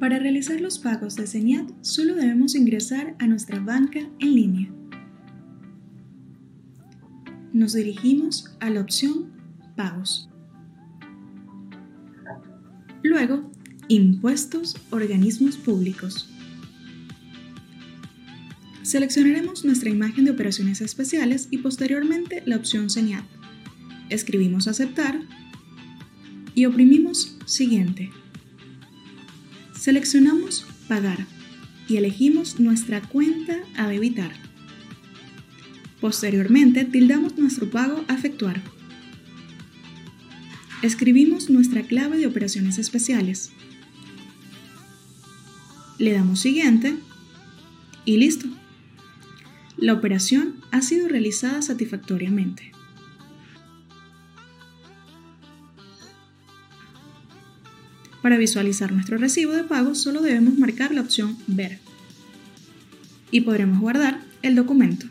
Para 0.00 0.18
realizar 0.18 0.58
los 0.62 0.78
pagos 0.78 1.14
de 1.14 1.26
CENIAT 1.26 1.70
solo 1.82 2.14
debemos 2.14 2.54
ingresar 2.54 3.14
a 3.18 3.26
nuestra 3.26 3.60
banca 3.60 4.00
en 4.18 4.34
línea. 4.34 4.70
Nos 7.52 7.74
dirigimos 7.74 8.50
a 8.60 8.70
la 8.70 8.80
opción 8.80 9.30
Pagos. 9.76 10.30
Luego, 13.02 13.52
Impuestos, 13.88 14.76
organismos 14.90 15.58
públicos. 15.58 16.30
Seleccionaremos 18.82 19.66
nuestra 19.66 19.90
imagen 19.90 20.24
de 20.24 20.30
operaciones 20.30 20.80
especiales 20.80 21.48
y 21.50 21.58
posteriormente 21.58 22.42
la 22.46 22.56
opción 22.56 22.88
CENIAT. 22.88 23.24
Escribimos 24.08 24.66
Aceptar 24.66 25.20
y 26.54 26.64
oprimimos 26.64 27.36
Siguiente. 27.44 28.10
Seleccionamos 29.80 30.66
Pagar 30.88 31.26
y 31.88 31.96
elegimos 31.96 32.60
nuestra 32.60 33.00
cuenta 33.00 33.56
a 33.76 33.88
debitar. 33.88 34.32
Posteriormente, 36.00 36.84
tildamos 36.84 37.38
nuestro 37.38 37.70
pago 37.70 38.04
a 38.08 38.14
efectuar. 38.14 38.60
Escribimos 40.82 41.50
nuestra 41.50 41.82
clave 41.82 42.18
de 42.18 42.26
operaciones 42.26 42.78
especiales 42.78 43.52
le 46.00 46.12
damos 46.12 46.40
siguiente 46.40 46.96
y 48.06 48.16
listo. 48.16 48.48
La 49.76 49.92
operación 49.92 50.56
ha 50.70 50.80
sido 50.80 51.08
realizada 51.08 51.60
satisfactoriamente. 51.60 52.72
Para 58.22 58.36
visualizar 58.36 58.92
nuestro 58.92 59.16
recibo 59.16 59.52
de 59.52 59.64
pago 59.64 59.94
solo 59.94 60.20
debemos 60.20 60.58
marcar 60.58 60.92
la 60.92 61.00
opción 61.00 61.36
Ver 61.46 61.78
y 63.30 63.42
podremos 63.42 63.80
guardar 63.80 64.20
el 64.42 64.54
documento. 64.54 65.06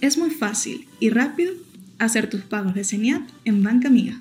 Es 0.00 0.18
muy 0.18 0.30
fácil 0.30 0.86
y 1.00 1.10
rápido 1.10 1.54
hacer 1.98 2.28
tus 2.28 2.42
pagos 2.42 2.74
de 2.74 2.84
CENIAT 2.84 3.22
en 3.44 3.62
Banca 3.62 3.88
Amiga. 3.88 4.20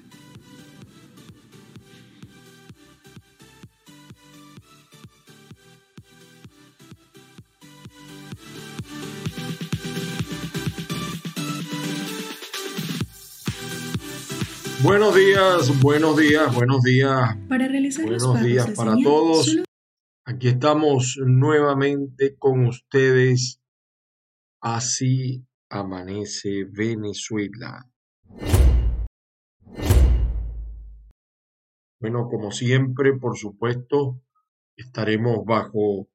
Buenos 14.85 15.15
días, 15.15 15.81
buenos 15.81 16.15
días, 16.15 16.53
buenos 16.53 16.83
días. 16.83 17.35
Para 17.49 17.67
realizar 17.67 18.05
buenos 18.05 18.21
los 18.21 18.43
días 18.43 18.69
para 18.69 18.95
todos. 19.03 19.47
solo 19.47 19.63
Aquí 20.25 20.47
estamos 20.47 21.17
nuevamente 21.25 22.35
con 22.37 22.67
ustedes. 22.67 23.63
Así 24.61 25.43
amanece 25.69 26.65
Venezuela. 26.69 27.89
Bueno, 31.99 32.27
como 32.29 32.51
siempre, 32.51 33.13
por 33.13 33.39
supuesto, 33.39 34.21
estaremos 34.77 35.43
bajo 35.45 36.09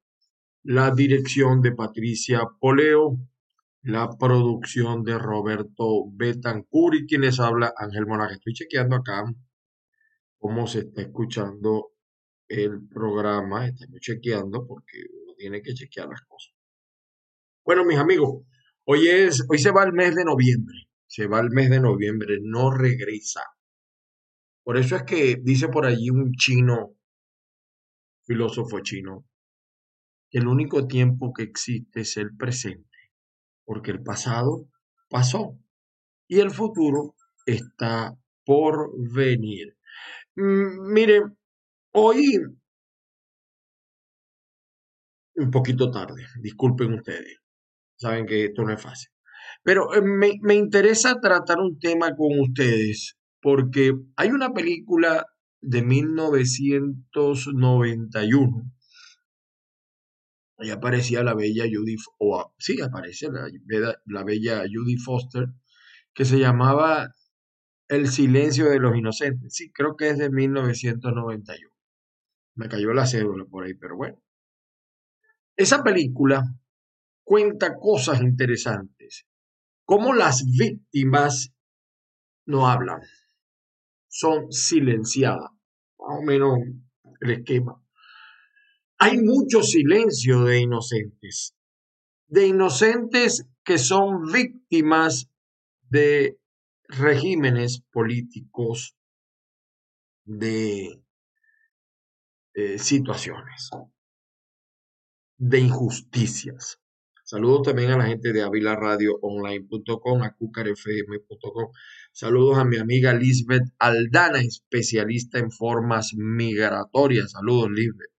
la 0.63 0.91
dirección 0.91 1.61
de 1.61 1.73
Patricia 1.73 2.47
Poleo, 2.57 3.17
la 3.83 4.09
producción 4.17 5.03
de 5.03 5.17
Roberto 5.17 6.05
Betancur 6.11 6.95
y 6.95 7.07
quienes 7.07 7.39
habla 7.39 7.73
Ángel 7.75 8.05
Monaje. 8.05 8.35
Estoy 8.35 8.53
chequeando 8.53 8.97
acá 8.97 9.23
cómo 10.37 10.67
se 10.67 10.79
está 10.79 11.01
escuchando 11.01 11.93
el 12.47 12.87
programa. 12.87 13.67
Estamos 13.67 13.99
chequeando 13.99 14.65
porque 14.67 15.03
uno 15.23 15.33
tiene 15.35 15.61
que 15.61 15.73
chequear 15.73 16.09
las 16.09 16.21
cosas. 16.21 16.53
Bueno, 17.63 17.85
mis 17.85 17.97
amigos, 17.97 18.45
hoy 18.85 19.07
es, 19.07 19.45
hoy 19.49 19.57
se 19.57 19.71
va 19.71 19.83
el 19.83 19.93
mes 19.93 20.15
de 20.15 20.25
noviembre. 20.25 20.77
Se 21.07 21.27
va 21.27 21.39
el 21.39 21.49
mes 21.49 21.69
de 21.69 21.79
noviembre, 21.79 22.37
no 22.41 22.71
regresa. 22.71 23.41
Por 24.63 24.77
eso 24.77 24.95
es 24.95 25.03
que 25.03 25.37
dice 25.41 25.67
por 25.67 25.85
allí 25.85 26.09
un 26.09 26.31
chino, 26.33 26.95
filósofo 28.25 28.79
chino, 28.81 29.25
que 30.29 30.37
el 30.37 30.47
único 30.47 30.87
tiempo 30.87 31.33
que 31.33 31.43
existe 31.43 32.01
es 32.01 32.15
el 32.17 32.35
presente, 32.37 32.90
porque 33.71 33.91
el 33.91 34.03
pasado 34.03 34.67
pasó 35.09 35.57
y 36.27 36.41
el 36.41 36.51
futuro 36.51 37.15
está 37.45 38.17
por 38.43 38.91
venir. 39.13 39.77
Mm, 40.35 40.91
mire, 40.91 41.21
hoy 41.93 42.37
un 45.35 45.51
poquito 45.51 45.89
tarde, 45.89 46.25
disculpen 46.41 46.95
ustedes, 46.95 47.37
saben 47.95 48.25
que 48.25 48.43
esto 48.43 48.63
no 48.63 48.73
es 48.73 48.81
fácil. 48.81 49.09
Pero 49.63 49.93
eh, 49.93 50.01
me, 50.01 50.33
me 50.41 50.55
interesa 50.55 51.21
tratar 51.21 51.59
un 51.59 51.79
tema 51.79 52.13
con 52.13 52.37
ustedes 52.41 53.17
porque 53.39 53.93
hay 54.17 54.31
una 54.31 54.51
película 54.51 55.27
de 55.61 55.81
1991. 55.81 58.69
Ahí 60.61 60.69
aparecía 60.69 61.23
la 61.23 61.33
bella 61.33 61.63
Judy, 61.63 61.95
o 62.19 62.53
sí, 62.59 62.79
aparece 62.81 63.29
la, 63.31 63.49
la 64.05 64.23
bella 64.23 64.63
Judy 64.71 64.95
Foster, 64.95 65.47
que 66.13 66.23
se 66.23 66.37
llamaba 66.37 67.15
El 67.87 68.09
silencio 68.09 68.69
de 68.69 68.79
los 68.79 68.95
inocentes. 68.95 69.55
Sí, 69.55 69.71
creo 69.71 69.95
que 69.95 70.09
es 70.09 70.19
de 70.19 70.29
1991. 70.29 71.67
Me 72.55 72.69
cayó 72.69 72.93
la 72.93 73.07
cédula 73.07 73.45
por 73.45 73.63
ahí, 73.63 73.73
pero 73.73 73.97
bueno. 73.97 74.21
Esa 75.55 75.81
película 75.81 76.43
cuenta 77.23 77.77
cosas 77.79 78.21
interesantes, 78.21 79.25
cómo 79.83 80.13
las 80.13 80.45
víctimas 80.45 81.53
no 82.45 82.67
hablan, 82.67 83.01
son 84.07 84.51
silenciadas, 84.51 85.49
más 85.97 86.19
o 86.19 86.21
menos 86.21 86.59
el 87.19 87.31
esquema. 87.31 87.81
Hay 89.03 89.17
mucho 89.17 89.63
silencio 89.63 90.43
de 90.43 90.59
inocentes, 90.59 91.55
de 92.27 92.45
inocentes 92.45 93.47
que 93.63 93.79
son 93.79 94.31
víctimas 94.31 95.27
de 95.89 96.37
regímenes 96.87 97.81
políticos, 97.91 98.95
de 100.23 101.01
eh, 102.53 102.77
situaciones, 102.77 103.71
de 105.39 105.59
injusticias. 105.59 106.79
Saludos 107.23 107.63
también 107.63 107.89
a 107.89 107.97
la 107.97 108.05
gente 108.05 108.31
de 108.31 108.43
avilaradioonline.com, 108.43 110.21
a 110.21 110.35
cucarfm.com. 110.35 111.71
Saludos 112.11 112.59
a 112.59 112.65
mi 112.65 112.77
amiga 112.77 113.15
Lisbeth 113.15 113.67
Aldana, 113.79 114.41
especialista 114.41 115.39
en 115.39 115.49
formas 115.49 116.13
migratorias. 116.13 117.31
Saludos, 117.31 117.71
Lisbeth. 117.71 118.10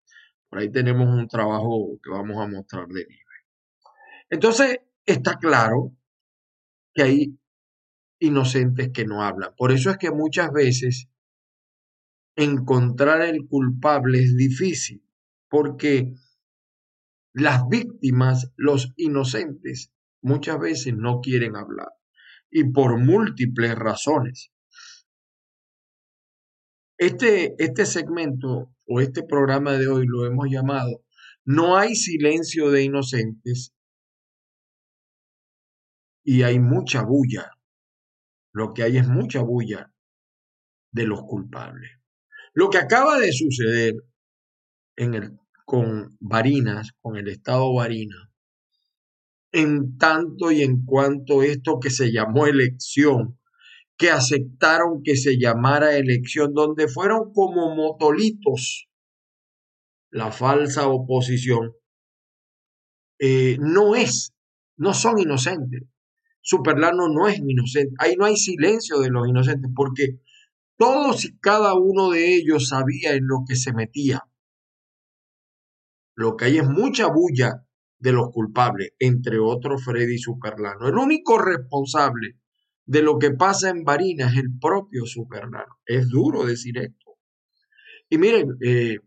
Por 0.51 0.59
ahí 0.59 0.69
tenemos 0.69 1.07
un 1.07 1.29
trabajo 1.29 1.97
que 2.03 2.09
vamos 2.09 2.37
a 2.37 2.45
mostrar 2.45 2.85
de 2.87 3.05
Lisbeth. 3.05 3.45
Entonces, 4.29 4.79
está 5.05 5.37
claro 5.39 5.95
que 6.93 7.03
hay 7.03 7.39
inocentes 8.19 8.89
que 8.93 9.05
no 9.05 9.23
hablan. 9.23 9.55
Por 9.55 9.71
eso 9.71 9.89
es 9.89 9.97
que 9.97 10.11
muchas 10.11 10.51
veces 10.51 11.07
encontrar 12.35 13.21
el 13.21 13.47
culpable 13.47 14.19
es 14.19 14.35
difícil, 14.35 15.01
porque 15.47 16.15
las 17.31 17.65
víctimas, 17.69 18.51
los 18.57 18.91
inocentes, 18.97 19.93
muchas 20.21 20.59
veces 20.59 20.93
no 20.97 21.21
quieren 21.21 21.55
hablar 21.55 21.93
y 22.49 22.65
por 22.65 22.99
múltiples 22.99 23.73
razones. 23.75 24.51
Este, 26.97 27.55
este 27.57 27.85
segmento 27.85 28.75
o 28.91 28.99
este 28.99 29.23
programa 29.23 29.77
de 29.77 29.87
hoy 29.87 30.05
lo 30.05 30.25
hemos 30.25 30.49
llamado 30.49 31.01
No 31.45 31.77
hay 31.77 31.95
silencio 31.95 32.71
de 32.71 32.83
inocentes 32.83 33.73
y 36.23 36.43
hay 36.43 36.59
mucha 36.59 37.03
bulla. 37.03 37.51
Lo 38.53 38.73
que 38.73 38.83
hay 38.83 38.97
es 38.97 39.07
mucha 39.07 39.41
bulla 39.41 39.91
de 40.91 41.05
los 41.05 41.21
culpables. 41.23 41.89
Lo 42.53 42.69
que 42.69 42.79
acaba 42.79 43.17
de 43.17 43.31
suceder 43.31 43.95
en 44.97 45.13
el, 45.13 45.39
con 45.65 46.17
Barinas, 46.19 46.91
con 46.99 47.15
el 47.15 47.29
estado 47.29 47.73
Barinas, 47.73 48.29
en 49.53 49.97
tanto 49.97 50.51
y 50.51 50.63
en 50.63 50.85
cuanto 50.85 51.43
esto 51.43 51.79
que 51.79 51.89
se 51.89 52.11
llamó 52.11 52.45
elección, 52.45 53.39
que 54.01 54.09
aceptaron 54.09 55.03
que 55.03 55.15
se 55.15 55.37
llamara 55.37 55.95
elección, 55.95 56.55
donde 56.55 56.87
fueron 56.87 57.31
como 57.33 57.75
motolitos 57.75 58.89
la 60.09 60.31
falsa 60.31 60.87
oposición, 60.87 61.75
eh, 63.19 63.57
no 63.59 63.95
es, 63.95 64.33
no 64.75 64.95
son 64.95 65.19
inocentes. 65.19 65.83
Superlano 66.41 67.09
no 67.09 67.27
es 67.27 67.37
inocente. 67.37 67.93
Ahí 67.99 68.15
no 68.15 68.25
hay 68.25 68.37
silencio 68.37 68.97
de 68.97 69.11
los 69.11 69.27
inocentes 69.27 69.69
porque 69.75 70.19
todos 70.77 71.23
y 71.25 71.37
cada 71.37 71.75
uno 71.75 72.09
de 72.09 72.33
ellos 72.33 72.69
sabía 72.69 73.13
en 73.13 73.27
lo 73.27 73.43
que 73.47 73.55
se 73.55 73.71
metía. 73.71 74.27
Lo 76.15 76.35
que 76.35 76.45
hay 76.45 76.57
es 76.57 76.67
mucha 76.67 77.05
bulla 77.05 77.67
de 77.99 78.13
los 78.13 78.31
culpables, 78.31 78.93
entre 78.97 79.37
otros 79.37 79.85
Freddy 79.85 80.17
Superlano. 80.17 80.87
El 80.87 80.95
único 80.95 81.37
responsable 81.37 82.40
de 82.85 83.01
lo 83.01 83.19
que 83.19 83.31
pasa 83.31 83.69
en 83.69 83.83
Barinas 83.83 84.35
el 84.35 84.57
propio 84.59 85.05
Superlano. 85.05 85.79
Es 85.85 86.09
duro 86.09 86.45
decir 86.45 86.77
esto. 86.77 87.17
Y 88.09 88.17
miren, 88.17 88.57
eh, 88.61 88.97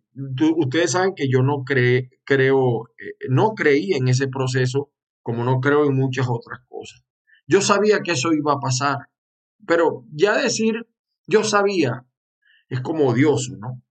ustedes 0.56 0.92
saben 0.92 1.14
que 1.14 1.28
yo 1.28 1.42
no 1.42 1.64
creo, 1.64 2.88
eh, 2.98 3.14
no 3.28 3.54
creí 3.54 3.92
en 3.92 4.08
ese 4.08 4.28
proceso 4.28 4.90
como 5.22 5.44
no 5.44 5.60
creo 5.60 5.86
en 5.86 5.94
muchas 5.94 6.26
otras 6.28 6.60
cosas. 6.68 7.02
Yo 7.46 7.60
sabía 7.60 8.00
que 8.00 8.12
eso 8.12 8.32
iba 8.32 8.54
a 8.54 8.60
pasar, 8.60 8.98
pero 9.66 10.04
ya 10.12 10.36
decir 10.38 10.86
yo 11.26 11.44
sabía 11.44 12.06
es 12.68 12.80
como 12.80 13.08
odioso, 13.08 13.56
¿no? 13.58 13.82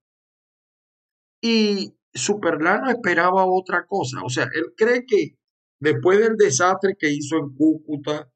Y 1.40 1.96
Superlano 2.12 2.90
esperaba 2.90 3.44
otra 3.44 3.86
cosa, 3.86 4.22
o 4.24 4.28
sea, 4.28 4.44
él 4.54 4.74
cree 4.76 5.04
que 5.06 5.36
después 5.80 6.18
del 6.18 6.36
desastre 6.36 6.96
que 6.98 7.10
hizo 7.12 7.36
en 7.36 7.54
Cúcuta, 7.54 8.30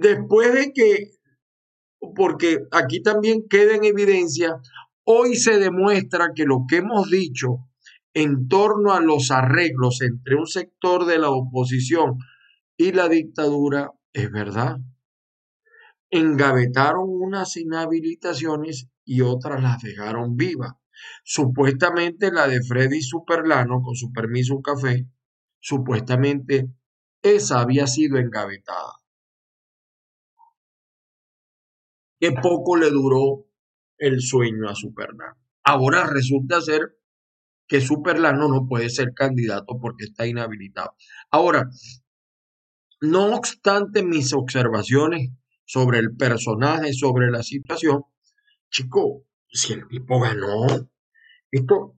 después 0.00 0.52
de 0.52 0.72
que, 0.72 1.10
porque 2.14 2.60
aquí 2.70 3.02
también 3.02 3.46
queda 3.48 3.74
en 3.74 3.84
evidencia 3.84 4.60
Hoy 5.06 5.36
se 5.36 5.58
demuestra 5.58 6.32
que 6.34 6.46
lo 6.46 6.64
que 6.66 6.76
hemos 6.76 7.10
dicho 7.10 7.68
en 8.14 8.48
torno 8.48 8.94
a 8.94 9.00
los 9.00 9.30
arreglos 9.30 10.00
entre 10.00 10.36
un 10.36 10.46
sector 10.46 11.04
de 11.04 11.18
la 11.18 11.28
oposición 11.28 12.16
y 12.78 12.92
la 12.92 13.10
dictadura 13.10 13.92
es 14.14 14.32
verdad. 14.32 14.78
Engavetaron 16.08 17.04
unas 17.06 17.54
inhabilitaciones 17.58 18.88
y 19.04 19.20
otras 19.20 19.62
las 19.62 19.82
dejaron 19.82 20.36
vivas. 20.36 20.72
Supuestamente 21.22 22.32
la 22.32 22.48
de 22.48 22.62
Freddy 22.62 23.02
Superlano, 23.02 23.82
con 23.82 23.94
su 23.94 24.10
permiso 24.10 24.54
un 24.54 24.62
café, 24.62 25.06
supuestamente 25.60 26.70
esa 27.20 27.60
había 27.60 27.86
sido 27.86 28.16
engavetada. 28.16 29.03
Qué 32.18 32.32
poco 32.32 32.76
le 32.76 32.90
duró 32.90 33.46
el 33.98 34.20
sueño 34.20 34.68
a 34.68 34.74
Superlano. 34.74 35.36
Ahora 35.62 36.06
resulta 36.06 36.60
ser 36.60 36.96
que 37.66 37.80
Superlano 37.80 38.48
no 38.48 38.66
puede 38.66 38.90
ser 38.90 39.14
candidato 39.14 39.78
porque 39.80 40.04
está 40.04 40.26
inhabilitado. 40.26 40.94
Ahora, 41.30 41.68
no 43.00 43.34
obstante 43.34 44.02
mis 44.02 44.32
observaciones 44.32 45.30
sobre 45.64 45.98
el 45.98 46.16
personaje, 46.16 46.92
sobre 46.92 47.30
la 47.30 47.42
situación, 47.42 48.04
chico, 48.70 49.26
si 49.48 49.72
el 49.72 49.88
tipo 49.88 50.20
ganó, 50.20 50.66
esto, 51.50 51.96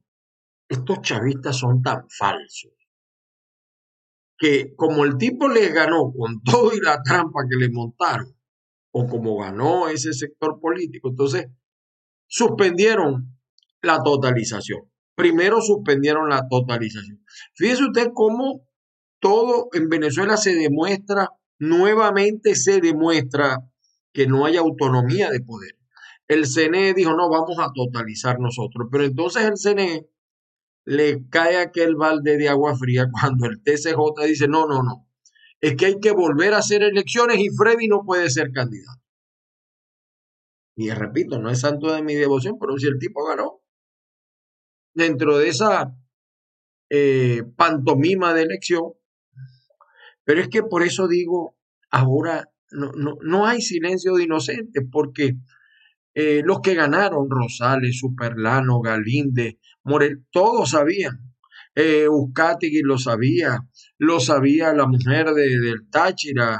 estos 0.68 1.00
chavistas 1.02 1.58
son 1.58 1.82
tan 1.82 2.08
falsos 2.08 2.72
que 4.38 4.74
como 4.76 5.04
el 5.04 5.16
tipo 5.16 5.48
les 5.48 5.72
ganó 5.72 6.12
con 6.12 6.42
todo 6.42 6.74
y 6.74 6.80
la 6.80 7.02
trampa 7.02 7.40
que 7.48 7.56
le 7.56 7.70
montaron, 7.70 8.35
o 8.98 9.06
como 9.06 9.36
ganó 9.36 9.88
ese 9.88 10.14
sector 10.14 10.58
político, 10.58 11.10
entonces 11.10 11.48
suspendieron 12.26 13.36
la 13.82 14.02
totalización. 14.02 14.90
Primero 15.14 15.60
suspendieron 15.60 16.30
la 16.30 16.48
totalización. 16.48 17.22
Fíjese 17.54 17.84
usted 17.84 18.08
cómo 18.14 18.66
todo 19.20 19.68
en 19.74 19.90
Venezuela 19.90 20.38
se 20.38 20.54
demuestra, 20.54 21.28
nuevamente 21.58 22.54
se 22.54 22.80
demuestra 22.80 23.58
que 24.14 24.26
no 24.26 24.46
hay 24.46 24.56
autonomía 24.56 25.30
de 25.30 25.40
poder. 25.40 25.76
El 26.26 26.46
CNE 26.46 26.94
dijo, 26.94 27.14
no, 27.14 27.28
vamos 27.28 27.58
a 27.58 27.72
totalizar 27.74 28.40
nosotros. 28.40 28.88
Pero 28.90 29.04
entonces 29.04 29.44
el 29.44 29.58
CNE 29.58 30.08
le 30.86 31.28
cae 31.28 31.58
aquel 31.58 31.96
balde 31.96 32.38
de 32.38 32.48
agua 32.48 32.74
fría 32.74 33.08
cuando 33.12 33.44
el 33.44 33.62
TCJ 33.62 34.26
dice, 34.26 34.48
no, 34.48 34.66
no, 34.66 34.82
no. 34.82 35.05
Es 35.60 35.76
que 35.76 35.86
hay 35.86 36.00
que 36.00 36.12
volver 36.12 36.54
a 36.54 36.58
hacer 36.58 36.82
elecciones 36.82 37.38
y 37.38 37.48
Freddy 37.50 37.88
no 37.88 38.02
puede 38.04 38.30
ser 38.30 38.52
candidato. 38.52 39.00
Y 40.76 40.90
repito, 40.90 41.38
no 41.38 41.50
es 41.50 41.60
santo 41.60 41.92
de 41.92 42.02
mi 42.02 42.14
devoción, 42.14 42.58
pero 42.60 42.76
si 42.76 42.86
el 42.86 42.98
tipo 42.98 43.24
ganó, 43.24 43.62
dentro 44.94 45.38
de 45.38 45.48
esa 45.48 45.94
eh, 46.90 47.42
pantomima 47.56 48.34
de 48.34 48.42
elección, 48.42 48.92
pero 50.24 50.40
es 50.40 50.48
que 50.48 50.62
por 50.62 50.82
eso 50.82 51.08
digo, 51.08 51.56
ahora 51.90 52.50
no, 52.70 52.92
no, 52.92 53.16
no 53.22 53.46
hay 53.46 53.62
silencio 53.62 54.14
de 54.14 54.24
inocentes, 54.24 54.84
porque 54.90 55.36
eh, 56.18 56.42
los 56.44 56.60
que 56.60 56.74
ganaron, 56.74 57.28
Rosales, 57.30 57.98
Superlano, 57.98 58.80
Galinde, 58.80 59.58
Morel, 59.84 60.24
todos 60.30 60.70
sabían. 60.70 61.34
Eh, 61.74 62.08
lo 62.84 62.98
sabía, 62.98 63.58
lo 63.98 64.20
sabía 64.20 64.72
la 64.72 64.86
mujer 64.86 65.32
de, 65.32 65.58
del 65.60 65.88
Táchira, 65.90 66.58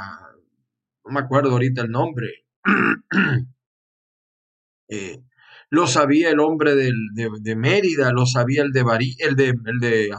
no 1.05 1.11
me 1.11 1.19
acuerdo 1.19 1.51
ahorita 1.51 1.81
el 1.81 1.91
nombre. 1.91 2.45
Eh, 4.89 5.21
lo 5.69 5.85
sabía 5.85 6.29
el 6.29 6.39
hombre 6.39 6.73
de, 6.73 7.55
Mérida, 7.57 8.13
lo 8.13 8.25
sabía 8.25 8.63
el 8.63 8.71
de, 8.71 8.83
Barí, 8.83 9.17
el 9.19 9.35
de, 9.35 9.47
el 9.49 9.79
de 9.81 10.09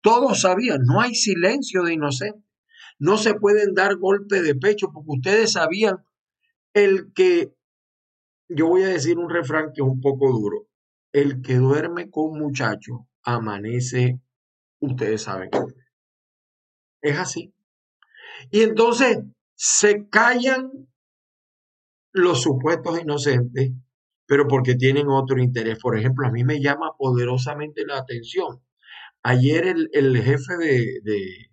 todos 0.00 0.42
sabían, 0.42 0.82
no 0.84 1.00
hay 1.00 1.16
silencio 1.16 1.82
de 1.82 1.94
inocente, 1.94 2.46
no 3.00 3.18
se 3.18 3.34
pueden 3.34 3.74
dar 3.74 3.96
golpe 3.96 4.42
de 4.42 4.54
pecho 4.54 4.90
porque 4.92 5.10
ustedes 5.10 5.52
sabían 5.54 6.04
el 6.72 7.12
que, 7.12 7.52
yo 8.48 8.68
voy 8.68 8.84
a 8.84 8.88
decir 8.88 9.18
un 9.18 9.28
refrán 9.28 9.72
que 9.74 9.82
es 9.82 9.88
un 9.88 10.00
poco 10.00 10.30
duro, 10.30 10.68
el 11.12 11.42
que 11.42 11.56
duerme 11.56 12.08
con 12.08 12.38
muchacho 12.38 13.08
amanece, 13.24 14.20
ustedes 14.78 15.22
saben 15.22 15.50
es 17.00 17.18
así. 17.18 17.54
Y 18.50 18.62
entonces 18.62 19.18
se 19.54 20.08
callan 20.08 20.70
los 22.12 22.42
supuestos 22.42 23.00
inocentes, 23.00 23.72
pero 24.26 24.46
porque 24.46 24.74
tienen 24.74 25.08
otro 25.08 25.40
interés. 25.40 25.78
Por 25.80 25.98
ejemplo, 25.98 26.26
a 26.26 26.30
mí 26.30 26.44
me 26.44 26.60
llama 26.60 26.92
poderosamente 26.96 27.84
la 27.86 27.98
atención. 27.98 28.62
Ayer 29.22 29.66
el, 29.66 30.22
jefe 30.22 30.56
de, 30.56 31.50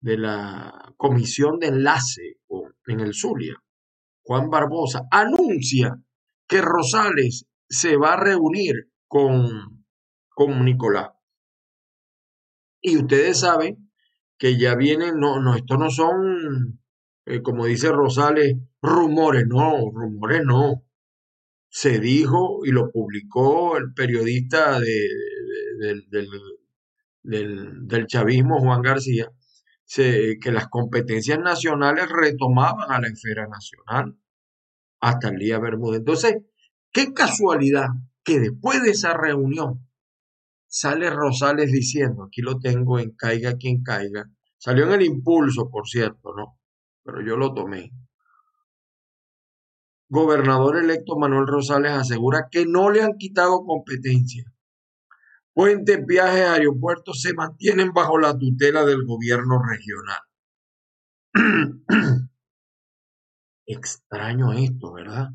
de, 0.00 0.18
la 0.18 0.94
comisión 0.96 1.58
de 1.58 1.68
enlace 1.68 2.38
en 2.86 3.00
el 3.00 3.14
Zulia, 3.14 3.54
Juan 4.22 4.48
Barbosa, 4.50 5.02
anuncia 5.10 6.02
que 6.48 6.60
Rosales 6.60 7.46
se 7.68 7.96
va 7.96 8.14
a 8.14 8.20
reunir 8.20 8.90
con, 9.06 9.84
con 10.28 10.64
Nicolás. 10.64 11.10
Y 12.80 12.96
ustedes 12.96 13.40
saben 13.40 13.85
que 14.38 14.58
ya 14.58 14.74
vienen, 14.74 15.18
no, 15.18 15.40
no, 15.40 15.54
estos 15.56 15.78
no 15.78 15.90
son 15.90 16.78
eh, 17.26 17.42
como 17.42 17.66
dice 17.66 17.90
Rosales, 17.90 18.56
rumores, 18.80 19.46
no, 19.48 19.90
rumores 19.92 20.42
no. 20.44 20.84
Se 21.68 21.98
dijo 21.98 22.60
y 22.64 22.70
lo 22.70 22.90
publicó 22.92 23.76
el 23.76 23.92
periodista 23.92 24.78
del, 24.78 26.06
chavismo, 28.06 28.60
Juan 28.60 28.80
García, 28.80 29.30
que 29.94 30.52
las 30.52 30.68
competencias 30.68 31.38
nacionales 31.40 32.08
retomaban 32.08 32.92
a 32.92 33.00
la 33.00 33.08
esfera 33.08 33.46
nacional 33.48 34.16
hasta 35.00 35.28
el 35.28 35.38
día 35.38 35.58
Bermúdez. 35.58 35.98
Entonces, 35.98 36.36
qué 36.92 37.12
casualidad 37.12 37.88
que 38.24 38.38
después 38.38 38.82
de 38.82 38.90
esa 38.90 39.14
reunión 39.14 39.85
sale 40.66 41.10
Rosales 41.10 41.72
diciendo, 41.72 42.24
aquí 42.24 42.42
lo 42.42 42.58
tengo 42.58 42.98
en 42.98 43.12
caiga 43.12 43.56
quien 43.56 43.82
caiga, 43.82 44.30
salió 44.58 44.84
en 44.86 44.92
el 44.92 45.02
impulso, 45.02 45.70
por 45.70 45.88
cierto, 45.88 46.34
¿no? 46.36 46.58
pero 47.06 47.22
yo 47.22 47.36
lo 47.36 47.54
tomé. 47.54 47.92
Gobernador 50.08 50.76
electo 50.76 51.16
Manuel 51.16 51.46
Rosales 51.46 51.92
asegura 51.92 52.48
que 52.50 52.66
no 52.66 52.90
le 52.90 53.02
han 53.02 53.16
quitado 53.16 53.64
competencia. 53.64 54.44
Puentes, 55.52 56.04
viajes, 56.04 56.42
aeropuertos 56.42 57.22
se 57.22 57.32
mantienen 57.32 57.92
bajo 57.92 58.18
la 58.18 58.36
tutela 58.36 58.84
del 58.84 59.04
gobierno 59.04 59.62
regional. 59.62 60.20
Extraño 63.66 64.52
esto, 64.52 64.92
¿verdad? 64.92 65.28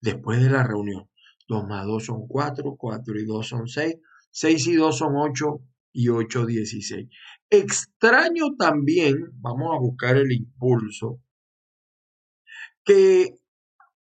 Después 0.00 0.40
de 0.42 0.50
la 0.50 0.62
reunión. 0.62 1.10
2 1.48 1.66
más 1.68 1.86
2 1.86 2.04
son 2.04 2.26
4, 2.26 2.76
4 2.76 3.20
y 3.20 3.24
2 3.24 3.46
son 3.46 3.68
6, 3.68 3.96
6 4.36 4.66
y 4.66 4.74
2 4.74 4.98
son 4.98 5.14
8 5.16 5.62
y 5.92 6.10
8, 6.10 6.44
16. 6.44 7.08
Extraño 7.48 8.54
también, 8.58 9.16
vamos 9.40 9.74
a 9.74 9.78
buscar 9.78 10.18
el 10.18 10.30
impulso, 10.30 11.22
que 12.84 13.30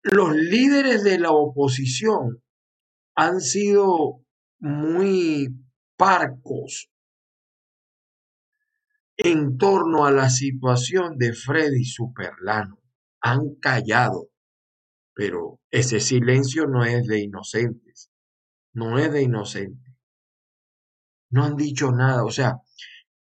los 0.04 0.34
líderes 0.34 1.04
de 1.04 1.20
la 1.20 1.32
oposición 1.32 2.42
han 3.14 3.42
sido 3.42 4.24
muy 4.60 5.50
parcos 5.98 6.90
en 9.18 9.58
torno 9.58 10.06
a 10.06 10.12
la 10.12 10.30
situación 10.30 11.18
de 11.18 11.34
Freddy 11.34 11.84
Superlano. 11.84 12.80
Han 13.20 13.56
callado, 13.56 14.30
pero 15.14 15.60
ese 15.72 16.00
silencio 16.00 16.68
no 16.68 16.86
es 16.86 17.06
de 17.06 17.20
inocentes, 17.20 18.10
no 18.72 18.98
es 18.98 19.12
de 19.12 19.24
inocentes. 19.24 19.91
No 21.32 21.44
han 21.44 21.56
dicho 21.56 21.92
nada, 21.92 22.24
o 22.24 22.32
sea, 22.32 22.58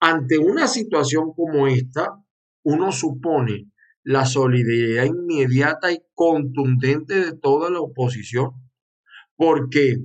ante 0.01 0.39
una 0.39 0.67
situación 0.67 1.33
como 1.35 1.67
esta, 1.67 2.23
uno 2.65 2.93
supone 2.93 3.71
la 4.03 4.25
solidaridad 4.25 5.05
inmediata 5.05 5.93
y 5.93 5.99
contundente 6.15 7.15
de 7.15 7.37
toda 7.37 7.71
la 7.71 7.81
oposición, 7.81 8.51
porque 9.37 9.99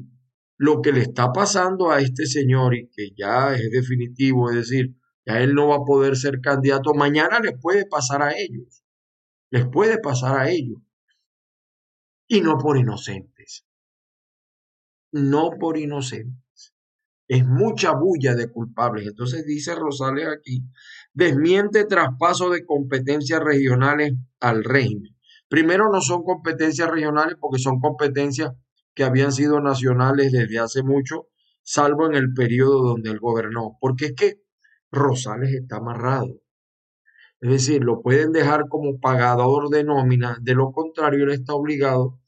lo 0.58 0.82
que 0.82 0.92
le 0.92 1.02
está 1.02 1.32
pasando 1.32 1.92
a 1.92 2.02
este 2.02 2.26
señor 2.26 2.76
y 2.76 2.90
que 2.90 3.12
ya 3.18 3.54
es 3.56 3.72
definitivo, 3.72 4.50
es 4.50 4.58
decir, 4.58 4.96
ya 5.26 5.40
él 5.42 5.54
no 5.54 5.70
va 5.70 5.78
a 5.78 5.86
poder 5.86 6.18
ser 6.18 6.42
candidato, 6.42 6.94
mañana 6.94 7.40
les 7.40 7.54
puede 7.60 7.86
pasar 7.86 8.22
a 8.22 8.34
ellos, 8.38 8.84
les 9.50 9.66
puede 9.68 10.00
pasar 10.00 10.38
a 10.38 10.50
ellos, 10.50 10.80
y 12.28 12.42
no 12.42 12.58
por 12.58 12.78
inocentes, 12.78 13.66
no 15.12 15.52
por 15.60 15.78
inocentes. 15.78 16.43
Es 17.27 17.46
mucha 17.46 17.94
bulla 17.94 18.36
de 18.36 18.50
culpables. 18.51 19.08
Entonces 19.08 19.46
dice 19.46 19.75
Rosales 19.75 20.27
aquí, 20.27 20.63
desmiente 21.13 21.86
traspaso 21.86 22.50
de 22.50 22.65
competencias 22.65 23.42
regionales 23.42 24.13
al 24.39 24.63
régimen. 24.63 25.15
Primero 25.48 25.89
no 25.92 26.01
son 26.01 26.24
competencias 26.24 26.89
regionales 26.89 27.38
porque 27.39 27.60
son 27.60 27.80
competencias 27.80 28.51
que 28.94 29.03
habían 29.03 29.32
sido 29.32 29.60
nacionales 29.62 30.32
desde 30.32 30.60
hace 30.60 30.84
mucho, 30.84 31.27
salvo 31.63 32.06
en 32.06 32.15
el 32.15 32.34
periodo 32.34 32.84
donde 32.84 33.12
él 33.12 33.20
gobernó. 33.20 33.77
Porque 33.80 34.06
es 34.08 34.13
que 34.13 34.42
Rosales 34.92 35.53
está 35.53 35.77
amarrado. 35.77 36.42
Es 37.39 37.50
decir, 37.50 37.84
lo 37.84 38.01
pueden 38.01 38.32
dejar 38.32 38.70
como 38.70 39.00
pagador 39.00 39.70
de 39.70 39.84
nómina, 39.84 40.38
de 40.42 40.53
lo 40.53 40.72
contrario, 40.72 41.25
él 41.25 41.32
está 41.32 41.53
obligado 41.53 42.22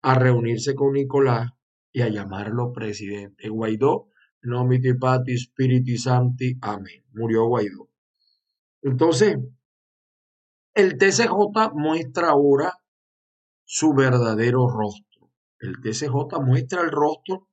a 0.00 0.14
reunirse 0.14 0.74
con 0.74 0.92
Nicolás 0.92 1.50
y 1.92 2.02
a 2.02 2.08
llamarlo 2.08 2.72
presidente. 2.72 3.48
Guaidó, 3.48 4.08
nomiti 4.44 4.94
pati 4.94 5.36
spiriti 5.36 5.96
santi, 5.98 6.56
amén. 6.60 7.04
Murió 7.12 7.46
Guaidó. 7.46 7.88
Entonces, 8.82 9.36
el 10.74 10.98
TCJ 10.98 11.72
muestra 11.74 12.30
ahora 12.30 12.72
su 13.64 13.94
verdadero 13.94 14.68
rostro. 14.68 15.32
El 15.58 15.80
TCJ 15.80 16.40
muestra 16.44 16.82
el 16.82 16.90
rostro 16.90 17.48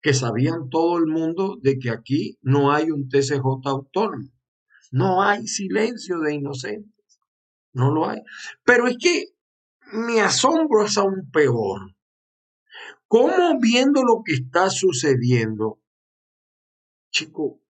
que 0.00 0.14
sabían 0.14 0.68
todo 0.68 0.98
el 0.98 1.06
mundo 1.06 1.58
de 1.62 1.78
que 1.78 1.90
aquí 1.90 2.38
no 2.42 2.72
hay 2.72 2.90
un 2.90 3.08
TCJ 3.08 3.44
autónomo. 3.64 4.28
No 4.90 5.22
hay 5.22 5.46
silencio 5.46 6.18
de 6.18 6.34
inocentes. 6.34 7.20
No 7.72 7.92
lo 7.92 8.08
hay. 8.08 8.20
Pero 8.64 8.88
es 8.88 8.96
que 8.98 9.26
mi 9.92 10.18
asombro 10.18 10.84
es 10.84 10.98
aún 10.98 11.30
peor. 11.30 11.94
¿Cómo 13.06 13.60
viendo 13.60 14.02
lo 14.02 14.22
que 14.24 14.32
está 14.32 14.70
sucediendo, 14.70 15.81
chico, 17.12 17.60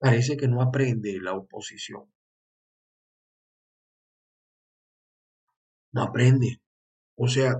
parece 0.00 0.36
que 0.36 0.48
no 0.48 0.62
aprende 0.62 1.20
la 1.20 1.34
oposición? 1.34 2.04
No 5.92 6.02
aprende. 6.02 6.60
O 7.16 7.28
sea, 7.28 7.54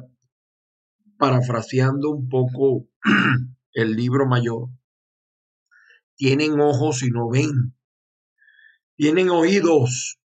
parafraseando 1.16 2.10
un 2.10 2.28
poco 2.28 2.88
el 3.72 3.94
libro 3.94 4.26
mayor, 4.26 4.68
tienen 6.16 6.60
ojos 6.60 7.02
y 7.02 7.10
no 7.10 7.28
ven, 7.28 7.76
tienen 8.96 9.28
oídos, 9.30 10.18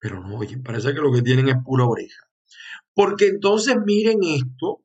pero 0.00 0.20
no 0.20 0.36
oyen, 0.36 0.62
parece 0.62 0.94
que 0.94 1.00
lo 1.00 1.12
que 1.12 1.22
tienen 1.22 1.48
es 1.48 1.56
pura 1.64 1.84
oreja. 1.86 2.24
Porque 2.94 3.26
entonces 3.26 3.76
miren 3.84 4.18
esto, 4.22 4.84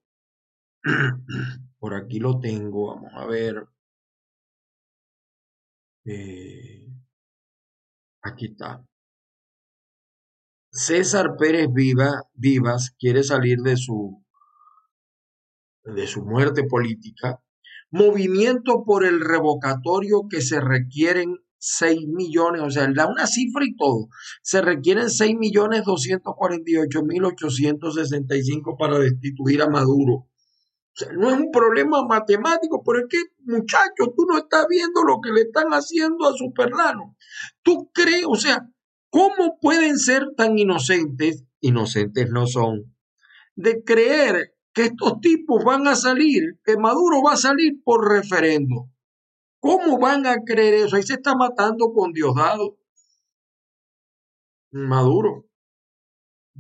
por 1.80 1.94
aquí 1.96 2.20
lo 2.20 2.40
tengo, 2.40 2.96
vamos 2.96 3.12
a 3.16 3.26
ver. 3.26 3.68
Eh, 6.06 6.86
aquí 8.22 8.48
está. 8.48 8.86
César 10.72 11.36
Pérez 11.38 11.68
Viva, 11.72 12.24
Vivas 12.34 12.96
quiere 12.98 13.24
salir 13.24 13.60
de 13.60 13.78
su 13.78 14.24
de 15.86 16.08
su 16.08 16.24
muerte 16.24 16.64
política, 16.64 17.42
movimiento 17.92 18.84
por 18.86 19.06
el 19.06 19.20
revocatorio 19.20 20.28
que 20.30 20.42
se 20.42 20.62
requieren 20.62 21.36
6 21.58 22.08
millones, 22.08 22.62
o 22.62 22.70
sea, 22.70 22.90
da 22.94 23.08
una 23.08 23.28
cifra 23.28 23.64
y 23.66 23.76
todo, 23.76 24.08
se 24.42 24.62
requieren 24.62 25.10
6 25.10 25.36
millones 25.38 25.84
248 25.86 27.04
mil 27.04 27.26
865 27.26 28.76
para 28.78 29.00
destituir 29.00 29.62
a 29.62 29.70
Maduro. 29.70 30.28
O 30.94 30.96
sea, 30.96 31.12
no 31.14 31.30
es 31.30 31.40
un 31.40 31.52
problema 31.52 32.06
matemático, 32.06 32.84
pero 32.86 33.00
es 33.00 33.06
que, 33.10 33.18
muchacho, 33.46 34.14
tú 34.16 34.26
no 34.30 34.38
estás 34.38 34.68
viendo 34.70 35.04
lo 35.04 35.22
que 35.22 35.32
le 35.32 35.42
están 35.42 35.70
haciendo 35.72 36.28
a 36.28 36.34
Superlano. 36.34 37.16
Tú 37.64 37.90
crees, 37.92 38.26
o 38.28 38.36
sea, 38.36 38.70
¿cómo 39.10 39.58
pueden 39.60 39.98
ser 39.98 40.34
tan 40.38 40.58
inocentes? 40.58 41.46
Inocentes 41.62 42.30
no 42.30 42.46
son. 42.46 42.96
De 43.56 43.84
creer 43.84 44.56
que 44.72 44.84
estos 44.84 45.20
tipos 45.20 45.64
van 45.64 45.88
a 45.88 45.96
salir, 45.96 46.60
que 46.64 46.78
Maduro 46.78 47.24
va 47.24 47.34
a 47.34 47.38
salir 47.38 47.82
por 47.84 48.08
referendo. 48.08 48.90
¿Cómo 49.60 49.98
van 49.98 50.28
a 50.28 50.44
creer 50.46 50.74
eso? 50.74 50.96
Ahí 50.96 51.04
se 51.04 51.14
está 51.14 51.36
matando 51.36 51.92
con 51.94 52.12
Diosdado. 52.12 52.78
Maduro. 54.72 55.46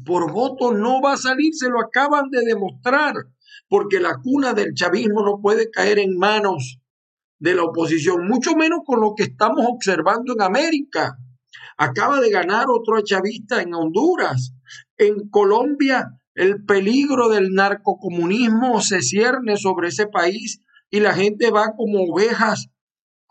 Por 0.06 0.32
voto 0.32 0.74
no 0.74 1.02
va 1.02 1.14
a 1.14 1.18
salir, 1.18 1.54
se 1.54 1.70
lo 1.70 1.80
acaban 1.82 2.30
de 2.30 2.46
demostrar, 2.46 3.14
porque 3.70 4.00
la 4.00 4.18
cuna 4.22 4.54
del 4.54 4.74
chavismo 4.74 5.24
no 5.24 5.40
puede 5.42 5.70
caer 5.70 6.00
en 6.00 6.18
manos 6.18 6.80
de 7.40 7.56
la 7.56 7.64
oposición, 7.64 8.28
mucho 8.28 8.56
menos 8.56 8.80
con 8.86 9.02
lo 9.02 9.14
que 9.16 9.24
estamos 9.24 9.66
observando 9.68 10.34
en 10.34 10.42
América. 10.42 11.18
Acaba 11.78 12.22
de 12.22 12.30
ganar 12.30 12.68
otro 12.70 13.02
chavista 13.02 13.62
en 13.62 13.74
Honduras. 13.74 14.54
En 14.98 15.30
Colombia 15.30 16.20
el 16.36 16.66
peligro 16.66 17.30
del 17.30 17.54
narcocomunismo 17.54 18.82
se 18.82 19.02
cierne 19.02 19.58
sobre 19.58 19.90
ese 19.90 20.08
país 20.08 20.62
y 20.90 21.00
la 21.00 21.14
gente 21.14 21.52
va 21.52 21.74
como 21.76 22.04
ovejas 22.12 22.70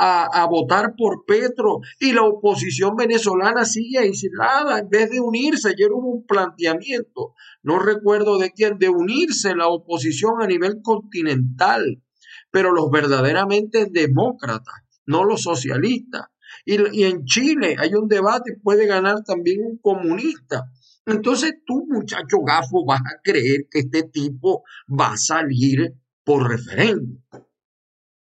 a, 0.04 0.46
votar 0.46 0.94
por 0.96 1.24
Petro 1.26 1.80
y 2.00 2.12
la 2.12 2.22
oposición 2.22 2.96
venezolana 2.96 3.64
sigue 3.64 3.98
aislada 3.98 4.80
en 4.80 4.88
vez 4.88 5.10
de 5.10 5.20
unirse. 5.20 5.68
Ayer 5.68 5.92
hubo 5.92 6.08
un 6.08 6.26
planteamiento, 6.26 7.34
no 7.62 7.78
recuerdo 7.78 8.38
de 8.38 8.50
quién, 8.50 8.78
de 8.78 8.88
unirse 8.88 9.54
la 9.54 9.68
oposición 9.68 10.42
a 10.42 10.46
nivel 10.46 10.82
continental, 10.82 12.02
pero 12.50 12.72
los 12.72 12.90
verdaderamente 12.90 13.86
demócratas, 13.90 14.74
no 15.06 15.24
los 15.24 15.42
socialistas. 15.42 16.26
Y, 16.64 17.04
en 17.04 17.24
Chile 17.24 17.76
hay 17.78 17.94
un 17.94 18.08
debate, 18.08 18.56
puede 18.62 18.86
ganar 18.86 19.22
también 19.24 19.60
un 19.64 19.78
comunista 19.78 20.70
entonces 21.04 21.54
tú, 21.66 21.84
muchacho 21.88 22.38
gafo, 22.46 22.84
vas 22.86 23.00
a 23.00 23.20
creer 23.22 23.66
que 23.70 23.80
este 23.80 24.04
tipo 24.04 24.62
va 24.88 25.12
a 25.12 25.16
salir 25.16 25.94
por 26.24 26.48
referéndum. 26.48 27.18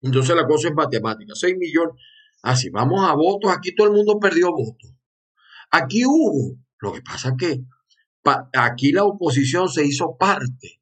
Entonces 0.03 0.35
la 0.37 0.47
cosa 0.47 0.69
es 0.69 0.75
matemática. 0.75 1.33
6 1.35 1.57
millones. 1.59 1.95
Así, 2.43 2.69
ah, 2.69 2.71
vamos 2.75 3.09
a 3.09 3.15
votos. 3.15 3.51
Aquí 3.51 3.75
todo 3.75 3.89
el 3.89 3.95
mundo 3.95 4.19
perdió 4.19 4.53
votos. 4.53 4.95
Aquí 5.71 6.05
hubo. 6.07 6.57
Lo 6.81 6.93
que 6.93 7.03
pasa 7.03 7.31
es 7.31 7.35
que 7.39 7.61
aquí 8.53 8.93
la 8.93 9.05
oposición 9.05 9.69
se 9.69 9.85
hizo 9.85 10.17
parte 10.19 10.81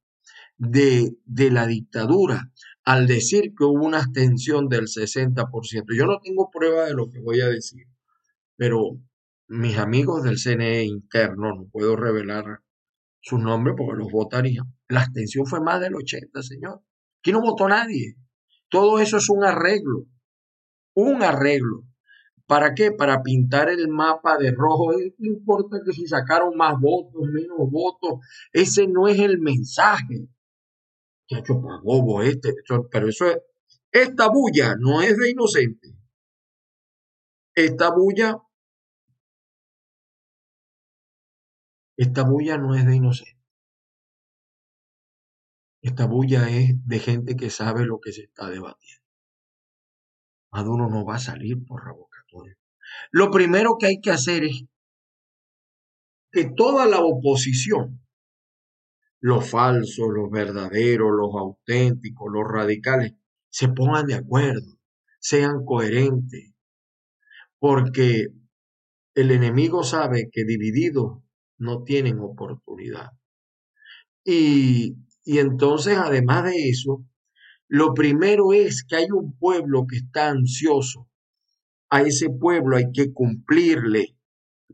de, 0.58 1.16
de 1.24 1.50
la 1.50 1.66
dictadura 1.66 2.50
al 2.84 3.06
decir 3.06 3.54
que 3.56 3.64
hubo 3.64 3.84
una 3.84 3.98
abstención 3.98 4.68
del 4.68 4.86
60%. 4.86 5.96
Yo 5.96 6.06
no 6.06 6.20
tengo 6.20 6.50
prueba 6.50 6.84
de 6.84 6.94
lo 6.94 7.10
que 7.10 7.20
voy 7.20 7.40
a 7.40 7.48
decir, 7.48 7.86
pero 8.56 9.00
mis 9.48 9.76
amigos 9.78 10.22
del 10.22 10.38
CNE 10.38 10.84
interno, 10.84 11.54
no 11.54 11.68
puedo 11.70 11.96
revelar 11.96 12.60
su 13.20 13.38
nombre 13.38 13.74
porque 13.76 13.98
los 13.98 14.10
votarían. 14.10 14.72
La 14.88 15.00
abstención 15.00 15.46
fue 15.46 15.60
más 15.60 15.80
del 15.80 15.94
80, 15.96 16.42
señor. 16.42 16.82
Aquí 17.18 17.32
no 17.32 17.40
votó 17.40 17.68
nadie. 17.68 18.16
Todo 18.68 18.98
eso 18.98 19.18
es 19.18 19.28
un 19.28 19.44
arreglo. 19.44 20.06
Un 20.94 21.22
arreglo. 21.22 21.84
¿Para 22.46 22.74
qué? 22.74 22.92
Para 22.92 23.22
pintar 23.22 23.68
el 23.68 23.88
mapa 23.88 24.38
de 24.38 24.52
rojo. 24.52 24.92
No 24.92 25.26
importa 25.26 25.78
que 25.84 25.92
si 25.92 26.06
sacaron 26.06 26.56
más 26.56 26.78
votos, 26.80 27.22
menos 27.32 27.70
votos. 27.70 28.20
Ese 28.52 28.86
no 28.86 29.08
es 29.08 29.18
el 29.18 29.38
mensaje. 29.38 30.28
Chacho, 31.28 31.60
pagobo 31.60 32.22
este. 32.22 32.54
Pero 32.90 33.08
eso 33.08 33.26
es. 33.26 33.38
Esta 33.90 34.28
bulla 34.28 34.76
no 34.78 35.00
es 35.02 35.16
de 35.16 35.30
inocente. 35.30 35.88
Esta 37.54 37.90
bulla 37.90 38.36
Esta 41.96 42.24
bulla 42.24 42.58
no 42.58 42.74
es 42.74 42.84
de 42.84 42.96
inocente. 42.96 43.35
Esta 45.82 46.06
bulla 46.06 46.48
es 46.50 46.74
de 46.86 46.98
gente 46.98 47.36
que 47.36 47.50
sabe 47.50 47.84
lo 47.84 48.00
que 48.00 48.12
se 48.12 48.22
está 48.22 48.48
debatiendo. 48.48 49.04
Maduro 50.50 50.88
no 50.88 51.04
va 51.04 51.16
a 51.16 51.20
salir 51.20 51.64
por 51.64 51.84
revocatorio. 51.84 52.56
Lo 53.10 53.30
primero 53.30 53.76
que 53.78 53.86
hay 53.86 54.00
que 54.00 54.10
hacer 54.10 54.44
es 54.44 54.64
que 56.32 56.50
toda 56.56 56.86
la 56.86 57.00
oposición, 57.00 58.00
los 59.20 59.48
falsos, 59.48 60.06
los 60.12 60.30
verdaderos, 60.30 61.10
los 61.10 61.34
auténticos, 61.34 62.28
los 62.32 62.44
radicales, 62.46 63.14
se 63.50 63.68
pongan 63.68 64.06
de 64.06 64.14
acuerdo, 64.14 64.78
sean 65.18 65.64
coherentes, 65.64 66.52
porque 67.58 68.28
el 69.14 69.30
enemigo 69.30 69.82
sabe 69.82 70.28
que 70.30 70.44
divididos 70.44 71.22
no 71.58 71.82
tienen 71.84 72.18
oportunidad. 72.20 73.12
Y, 74.24 74.96
y 75.26 75.40
entonces, 75.40 75.98
además 75.98 76.44
de 76.44 76.70
eso, 76.70 77.04
lo 77.66 77.94
primero 77.94 78.52
es 78.52 78.84
que 78.84 78.94
hay 78.94 79.10
un 79.10 79.36
pueblo 79.36 79.84
que 79.84 79.96
está 79.96 80.28
ansioso. 80.28 81.08
A 81.90 82.02
ese 82.02 82.30
pueblo 82.30 82.76
hay 82.76 82.92
que 82.92 83.12
cumplirle 83.12 84.16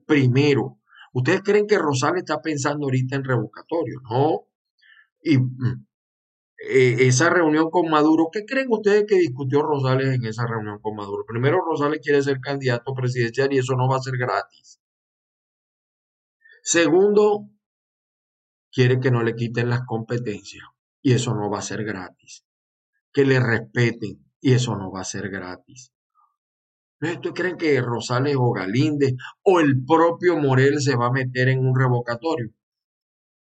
primero. 0.07 0.79
¿Ustedes 1.15 1.41
creen 1.41 1.67
que 1.67 1.79
Rosales 1.79 2.25
está 2.25 2.43
pensando 2.43 2.85
ahorita 2.85 3.17
en 3.17 3.25
revocatorio? 3.25 4.01
No. 4.11 4.43
Y 5.23 5.39
mm, 5.39 5.87
eh, 6.69 6.97
esa 7.07 7.31
reunión 7.31 7.71
con 7.71 7.89
Maduro, 7.89 8.29
¿qué 8.31 8.45
creen 8.45 8.67
ustedes 8.69 9.07
que 9.09 9.17
discutió 9.17 9.63
Rosales 9.63 10.09
en 10.15 10.27
esa 10.27 10.47
reunión 10.47 10.81
con 10.83 10.95
Maduro? 10.97 11.25
Primero, 11.27 11.65
Rosales 11.65 12.01
quiere 12.03 12.21
ser 12.21 12.41
candidato 12.41 12.93
presidencial 12.93 13.51
y 13.55 13.59
eso 13.59 13.75
no 13.75 13.89
va 13.89 13.97
a 13.97 14.03
ser 14.03 14.19
gratis. 14.19 14.79
Segundo, 16.63 17.49
quiere 18.73 18.99
que 18.99 19.11
no 19.11 19.23
le 19.23 19.35
quiten 19.37 19.69
las 19.69 19.83
competencias 19.87 20.65
y 21.03 21.13
eso 21.13 21.35
no 21.35 21.51
va 21.51 21.59
a 21.59 21.63
ser 21.63 21.85
gratis. 21.85 22.45
Que 23.13 23.25
le 23.25 23.39
respeten 23.39 24.25
y 24.41 24.53
eso 24.53 24.75
no 24.77 24.91
va 24.91 25.03
a 25.03 25.05
ser 25.05 25.29
gratis. 25.29 25.93
¿Ustedes 27.01 27.33
creen 27.35 27.57
que 27.57 27.81
Rosales 27.81 28.37
o 28.39 28.53
Galíndez 28.53 29.15
o 29.43 29.61
el 29.61 29.85
propio 29.85 30.39
Morel 30.39 30.81
se 30.81 30.97
va 30.97 31.09
a 31.09 31.13
meter 31.13 31.49
en 31.49 31.67
un 31.67 31.79
revocatorio? 31.79 32.51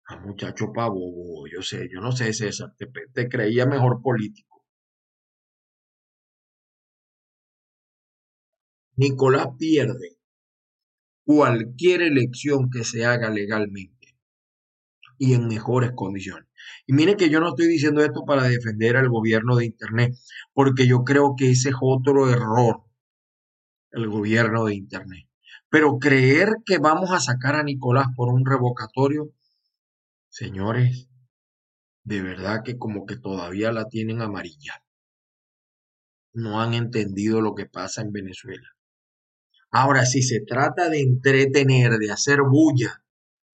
Ah, 0.08 0.20
muchacho 0.20 0.73
pavo, 0.73 1.46
yo 1.52 1.62
sé, 1.62 1.88
yo 1.92 2.00
no 2.00 2.12
sé, 2.12 2.32
César, 2.32 2.75
te, 2.76 2.87
te 3.12 3.28
creía 3.28 3.66
mejor 3.66 4.02
político. 4.02 4.64
Nicolás 8.96 9.49
pierde 9.58 10.16
cualquier 11.25 12.02
elección 12.02 12.70
que 12.70 12.85
se 12.85 13.04
haga 13.04 13.30
legalmente 13.30 13.96
y 15.18 15.35
en 15.35 15.49
mejores 15.49 15.92
condiciones. 15.94 16.49
Y 16.87 16.92
mire 16.92 17.16
que 17.16 17.30
yo 17.30 17.40
no 17.40 17.50
estoy 17.50 17.66
diciendo 17.68 18.02
esto 18.02 18.25
para 18.25 18.44
defender 18.44 18.96
al 18.96 19.08
gobierno 19.08 19.56
de 19.56 19.66
Internet, 19.66 20.14
porque 20.52 20.87
yo 20.87 21.04
creo 21.04 21.35
que 21.37 21.50
ese 21.50 21.70
es 21.70 21.76
otro 21.80 22.30
error, 22.30 22.82
el 23.92 24.08
gobierno 24.08 24.64
de 24.64 24.75
Internet. 24.75 25.26
Pero 25.68 25.99
creer 25.99 26.56
que 26.64 26.78
vamos 26.78 27.11
a 27.12 27.20
sacar 27.20 27.56
a 27.56 27.62
Nicolás 27.62 28.06
por 28.16 28.28
un 28.28 28.46
revocatorio 28.46 29.32
Señores, 30.38 31.08
de 32.04 32.20
verdad 32.20 32.62
que 32.62 32.76
como 32.76 33.06
que 33.06 33.16
todavía 33.16 33.73
la 33.73 33.88
tienen 33.88 34.20
amarilla. 34.20 34.85
No 36.35 36.61
han 36.61 36.75
entendido 36.75 37.40
lo 37.40 37.54
que 37.54 37.64
pasa 37.64 38.02
en 38.02 38.12
Venezuela. 38.12 38.68
Ahora, 39.70 40.04
si 40.04 40.23
se 40.23 40.40
trata 40.40 40.90
de 40.90 41.00
entretener, 41.00 41.92
de 41.92 42.12
hacer 42.12 42.40
bulla 42.42 43.02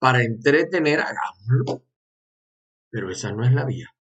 para 0.02 0.24
entretener, 0.24 0.98
hagámoslo. 0.98 1.84
Pero 2.90 3.08
esa 3.08 3.30
no 3.30 3.44
es 3.44 3.52
la 3.52 3.64
vía. 3.64 3.94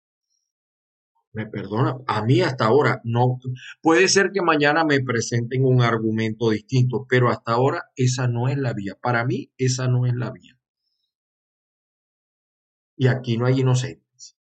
Me 1.33 1.45
perdona, 1.45 1.97
a 2.07 2.23
mí 2.23 2.39
hasta 2.39 2.67
ahora 2.67 3.01
no. 3.03 3.37
Puede 3.81 4.07
ser 4.07 4.31
que 4.31 4.41
mañana 4.41 4.85
me 4.85 5.01
presenten 5.01 5.65
un 5.65 5.81
argumento 5.81 6.51
distinto, 6.51 7.05
pero 7.09 7.27
hasta 7.27 7.51
ahora 7.51 7.91
esa 7.97 8.29
no 8.29 8.47
es 8.47 8.57
la 8.57 8.71
vía. 8.71 8.95
Para 9.01 9.25
mí, 9.25 9.51
esa 9.57 9.89
no 9.89 10.05
es 10.05 10.13
la 10.15 10.31
vía. 10.31 10.57
Y 12.95 13.07
aquí 13.07 13.35
no 13.35 13.45
hay 13.45 13.59
inocentes. 13.59 14.37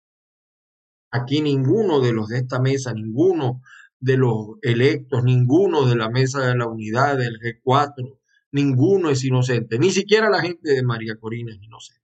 Aquí 1.10 1.40
ninguno 1.40 2.00
de 2.00 2.12
los 2.12 2.28
de 2.28 2.36
esta 2.36 2.60
mesa, 2.60 2.92
ninguno 2.92 3.62
de 3.99 4.19
los 4.19 4.58
electos, 4.60 5.25
ninguno 5.25 5.86
de 5.86 5.97
la 5.97 6.10
mesa 6.10 6.47
de 6.47 6.54
la 6.54 6.66
unidad 6.66 7.16
del 7.16 7.38
G4, 7.40 8.19
ninguno 8.56 9.10
es 9.10 9.23
inocente. 9.23 9.78
Ni 9.78 9.90
siquiera 9.90 10.30
la 10.30 10.40
gente 10.40 10.73
de 10.73 10.82
María 10.82 11.19
Corina 11.21 11.52
es 11.52 11.62
inocente. 11.62 12.02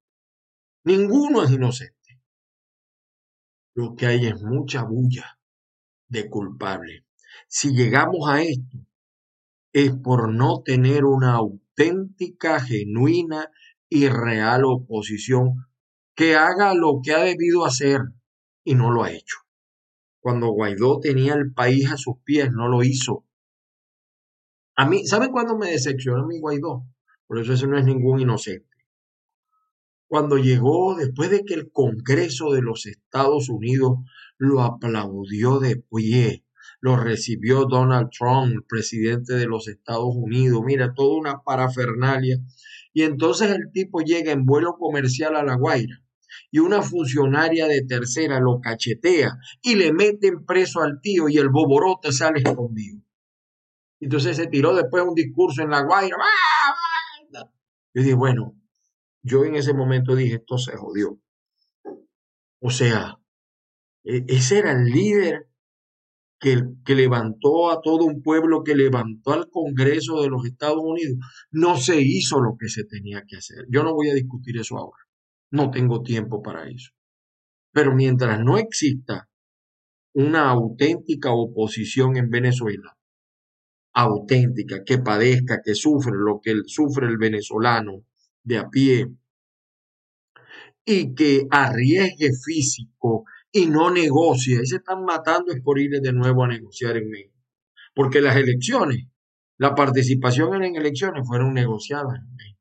Ninguno 0.84 1.42
es 1.42 1.50
inocente. 1.50 2.20
Lo 3.74 3.96
que 3.96 4.06
hay 4.06 4.26
es 4.26 4.42
mucha 4.42 4.82
bulla 4.84 5.38
de 6.08 6.28
culpable. 6.28 7.06
Si 7.48 7.74
llegamos 7.74 8.28
a 8.28 8.42
esto, 8.42 8.76
es 9.72 9.92
por 9.92 10.30
no 10.30 10.60
tener 10.62 11.06
una 11.06 11.32
auténtica, 11.36 12.60
genuina 12.60 13.50
y 13.88 14.08
real 14.08 14.64
oposición 14.66 15.66
que 16.14 16.36
haga 16.36 16.74
lo 16.74 17.00
que 17.02 17.12
ha 17.12 17.24
debido 17.24 17.64
hacer 17.64 18.00
y 18.62 18.74
no 18.74 18.90
lo 18.90 19.04
ha 19.04 19.12
hecho. 19.12 19.38
Cuando 20.20 20.50
Guaidó 20.50 21.00
tenía 21.00 21.32
el 21.32 21.54
país 21.54 21.90
a 21.90 21.96
sus 21.96 22.18
pies, 22.24 22.52
no 22.52 22.68
lo 22.68 22.82
hizo. 22.82 23.24
A 24.74 24.88
mí, 24.88 25.06
¿saben 25.06 25.32
cuándo 25.32 25.58
me 25.58 25.70
decepcionó 25.70 26.26
mi 26.26 26.40
Guaidó? 26.40 26.84
Por 27.26 27.38
eso 27.38 27.52
ese 27.52 27.66
no 27.66 27.78
es 27.78 27.84
ningún 27.84 28.20
inocente. 28.20 28.68
Cuando 30.06 30.36
llegó, 30.38 30.94
después 30.94 31.30
de 31.30 31.44
que 31.44 31.54
el 31.54 31.70
Congreso 31.70 32.52
de 32.52 32.62
los 32.62 32.86
Estados 32.86 33.48
Unidos 33.48 33.98
lo 34.38 34.62
aplaudió 34.62 35.58
de 35.58 35.76
pie, 35.76 36.44
lo 36.80 36.96
recibió 36.96 37.64
Donald 37.66 38.10
Trump, 38.10 38.66
presidente 38.68 39.34
de 39.34 39.46
los 39.46 39.68
Estados 39.68 40.14
Unidos, 40.14 40.62
mira, 40.64 40.94
toda 40.94 41.18
una 41.18 41.42
parafernalia. 41.42 42.38
Y 42.92 43.02
entonces 43.02 43.50
el 43.50 43.70
tipo 43.72 44.00
llega 44.00 44.32
en 44.32 44.44
vuelo 44.44 44.76
comercial 44.78 45.36
a 45.36 45.44
La 45.44 45.56
Guaira 45.56 46.02
y 46.50 46.58
una 46.58 46.82
funcionaria 46.82 47.66
de 47.68 47.82
tercera 47.82 48.40
lo 48.40 48.60
cachetea 48.60 49.38
y 49.62 49.76
le 49.76 49.92
meten 49.92 50.44
preso 50.44 50.80
al 50.80 51.00
tío 51.00 51.28
y 51.28 51.38
el 51.38 51.48
boborote 51.50 52.12
sale 52.12 52.40
escondido. 52.40 53.02
Entonces 54.02 54.36
se 54.36 54.48
tiró 54.48 54.74
después 54.74 55.04
un 55.06 55.14
discurso 55.14 55.62
en 55.62 55.70
La 55.70 55.84
Guaira. 55.84 56.16
Yo 57.94 58.02
dije, 58.02 58.14
bueno, 58.14 58.56
yo 59.22 59.44
en 59.44 59.54
ese 59.54 59.74
momento 59.74 60.16
dije, 60.16 60.34
esto 60.34 60.58
se 60.58 60.76
jodió. 60.76 61.20
O 62.60 62.70
sea, 62.70 63.16
e-, 64.02 64.24
ese 64.26 64.58
era 64.58 64.72
el 64.72 64.86
líder 64.86 65.48
que, 66.40 66.60
que, 66.84 66.96
levantó 66.96 67.70
a 67.70 67.80
todo 67.80 68.04
un 68.04 68.22
pueblo, 68.22 68.64
que 68.64 68.74
levantó 68.74 69.34
al 69.34 69.48
Congreso 69.48 70.20
de 70.20 70.30
los 70.30 70.44
Estados 70.46 70.82
Unidos. 70.82 71.18
No 71.52 71.76
se 71.76 72.00
hizo 72.00 72.40
lo 72.40 72.56
que 72.58 72.68
se 72.68 72.82
tenía 72.82 73.22
que 73.24 73.36
hacer. 73.36 73.66
Yo 73.70 73.84
no 73.84 73.94
voy 73.94 74.10
a 74.10 74.14
discutir 74.14 74.58
eso 74.58 74.78
ahora. 74.78 75.04
No 75.52 75.70
tengo 75.70 76.02
tiempo 76.02 76.42
para 76.42 76.68
eso. 76.68 76.90
Pero 77.72 77.94
mientras 77.94 78.40
no 78.40 78.58
exista 78.58 79.28
una 80.12 80.50
auténtica 80.50 81.30
oposición 81.30 82.16
en 82.16 82.30
Venezuela, 82.30 82.98
auténtica, 83.94 84.84
que 84.84 84.98
padezca, 84.98 85.60
que 85.64 85.74
sufre 85.74 86.12
lo 86.14 86.40
que 86.40 86.54
sufre 86.66 87.06
el 87.06 87.18
venezolano 87.18 88.04
de 88.42 88.58
a 88.58 88.68
pie, 88.68 89.08
y 90.84 91.14
que 91.14 91.46
arriesgue 91.50 92.30
físico 92.32 93.24
y 93.52 93.66
no 93.66 93.90
negocie. 93.90 94.58
Ahí 94.58 94.66
se 94.66 94.76
están 94.76 95.04
matando 95.04 95.52
es 95.52 95.60
por 95.62 95.78
ir 95.78 96.00
de 96.00 96.12
nuevo 96.12 96.44
a 96.44 96.48
negociar 96.48 96.96
en 96.96 97.10
México. 97.10 97.38
Porque 97.94 98.20
las 98.20 98.36
elecciones, 98.36 99.06
la 99.58 99.74
participación 99.74 100.64
en 100.64 100.76
elecciones 100.76 101.26
fueron 101.26 101.54
negociadas 101.54 102.18
en 102.18 102.34
México. 102.34 102.60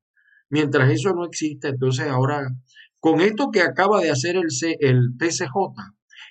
Mientras 0.49 0.91
eso 0.91 1.13
no 1.13 1.25
existe, 1.25 1.69
entonces 1.69 2.07
ahora 2.07 2.49
con 2.99 3.21
esto 3.21 3.49
que 3.51 3.61
acaba 3.61 4.01
de 4.01 4.11
hacer 4.11 4.35
el, 4.35 4.49
el 4.79 5.15
PCJ, 5.17 5.49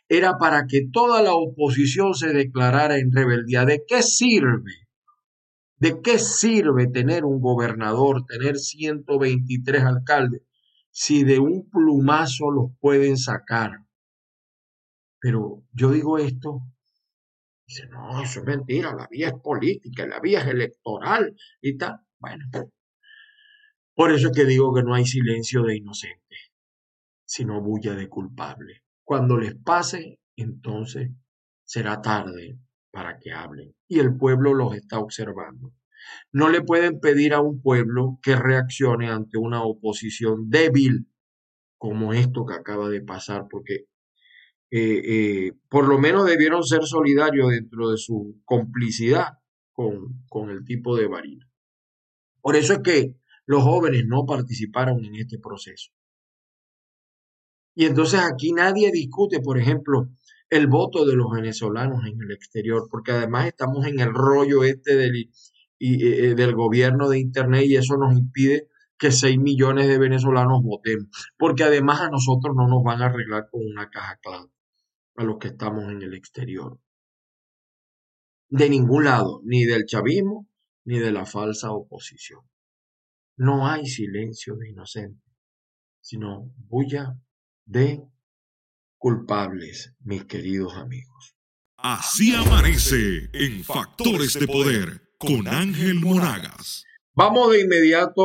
era 0.09 0.39
para 0.39 0.67
que 0.67 0.87
toda 0.93 1.23
la 1.23 1.35
oposición 1.35 2.15
se 2.15 2.29
declarara 2.29 2.99
en 2.99 3.13
rebeldía. 3.13 3.65
¿De 3.65 3.83
qué 3.87 4.03
sirve? 4.03 4.89
¿De 5.81 6.01
qué 6.01 6.19
sirve 6.19 6.87
tener 6.87 7.25
un 7.25 7.41
gobernador, 7.41 8.25
tener 8.27 8.59
123 8.59 9.83
alcaldes, 9.83 10.43
si 10.91 11.25
de 11.25 11.41
un 11.41 11.69
plumazo 11.69 12.51
los 12.51 12.71
pueden 12.79 13.17
sacar? 13.17 13.87
Pero 15.19 15.65
yo 15.73 15.91
digo 15.91 16.19
esto, 16.19 16.61
dice, 17.67 17.89
no, 17.89 18.23
eso 18.23 18.41
es 18.41 18.47
mentira, 18.47 18.95
la 18.95 19.09
vía 19.11 19.29
es 19.29 19.35
política, 19.43 20.07
la 20.07 20.21
vía 20.21 20.41
es 20.41 20.47
electoral 20.47 21.35
y 21.61 21.77
tal. 21.77 22.01
Bueno, 22.19 22.45
por 23.95 24.13
eso 24.13 24.29
es 24.29 24.37
que 24.37 24.45
digo 24.45 24.73
que 24.73 24.83
no 24.83 24.95
hay 24.95 25.05
silencio 25.05 25.63
de 25.63 25.77
inocentes 25.77 26.51
sino 27.31 27.61
bulla 27.61 27.95
de 27.95 28.09
culpable. 28.09 28.83
Cuando 29.05 29.39
les 29.39 29.55
pase, 29.55 30.19
entonces 30.35 31.13
será 31.63 32.03
tarde 32.03 32.59
para 32.91 33.19
que 33.19 33.33
hablen. 33.33 33.75
Y 33.89 34.01
el 34.01 34.17
pueblo 34.17 34.55
los 34.55 34.75
está 34.75 34.99
observando. 34.99 35.73
No 36.33 36.49
le 36.49 36.63
pueden 36.63 37.01
pedir 37.01 37.35
a 37.35 37.41
un 37.41 37.61
pueblo 37.61 38.19
que 38.23 38.37
reaccione 38.37 39.11
ante 39.11 39.39
una 39.39 39.63
oposición 39.63 40.49
débil 40.49 41.09
como 41.79 42.13
esto 42.13 42.45
que 42.45 42.55
acaba 42.55 42.89
de 42.89 43.03
pasar, 43.03 43.47
porque 43.51 43.87
eh, 44.71 45.03
eh, 45.05 45.53
por 45.69 45.89
lo 45.89 45.99
menos 45.99 46.27
debieron 46.27 46.63
ser 46.63 46.85
solidarios 46.85 47.51
dentro 47.51 47.91
de 47.91 47.97
su 47.97 48.41
complicidad 48.45 49.39
con, 49.73 50.25
con 50.29 50.51
el 50.51 50.65
tipo 50.65 50.97
de 50.97 51.09
varina. 51.09 51.51
Por 52.41 52.57
eso 52.57 52.75
es 52.75 52.79
que 52.81 53.17
los 53.47 53.63
jóvenes 53.63 54.05
no 54.07 54.25
participaron 54.27 55.05
en 55.05 55.17
este 55.17 55.39
proceso. 55.39 55.91
Y 57.75 57.87
entonces 57.87 58.21
aquí 58.21 58.53
nadie 58.53 58.91
discute, 58.93 59.41
por 59.41 59.59
ejemplo, 59.59 60.09
el 60.51 60.67
voto 60.67 61.07
de 61.07 61.15
los 61.15 61.31
venezolanos 61.31 62.05
en 62.05 62.21
el 62.21 62.33
exterior, 62.33 62.89
porque 62.91 63.13
además 63.13 63.47
estamos 63.47 63.87
en 63.87 64.01
el 64.01 64.13
rollo 64.13 64.65
este 64.65 64.97
del, 64.97 65.31
y, 65.79 66.07
eh, 66.07 66.35
del 66.35 66.55
gobierno 66.55 67.09
de 67.09 67.21
Internet 67.21 67.65
y 67.67 67.77
eso 67.77 67.97
nos 67.97 68.17
impide 68.19 68.69
que 68.99 69.13
6 69.13 69.39
millones 69.39 69.89
de 69.89 69.99
venezolanos 69.99 70.63
votemos, 70.63 71.09
porque 71.39 71.65
además 71.65 72.03
a 72.03 72.11
nosotros 72.11 72.55
no 72.55 72.69
nos 72.69 72.83
van 72.83 73.01
a 73.01 73.07
arreglar 73.07 73.49
con 73.51 73.63
una 73.65 73.89
caja 73.89 74.19
clave, 74.21 74.51
a 75.17 75.25
los 75.25 75.39
que 75.39 75.49
estamos 75.49 75.91
en 75.91 76.03
el 76.03 76.15
exterior. 76.15 76.79
De 78.49 78.69
ningún 78.69 79.05
lado, 79.05 79.41
ni 79.45 79.65
del 79.65 79.87
chavismo, 79.87 80.49
ni 80.85 80.99
de 80.99 81.13
la 81.13 81.25
falsa 81.25 81.71
oposición. 81.71 82.41
No 83.37 83.67
hay 83.67 83.87
silencio 83.87 84.57
de 84.57 84.69
inocente, 84.69 85.25
sino 86.01 86.53
bulla 86.69 87.17
de 87.65 88.03
culpables, 89.01 89.95
mis 90.01 90.27
queridos 90.27 90.77
amigos. 90.77 91.35
Así 91.79 92.35
amanece 92.35 93.31
en 93.33 93.65
Factores 93.65 94.39
de 94.39 94.47
Poder 94.47 95.01
con 95.19 95.49
Ángel 95.49 96.01
Moragas. 96.01 96.85
Vamos 97.15 97.51
de 97.51 97.63
inmediato 97.63 98.23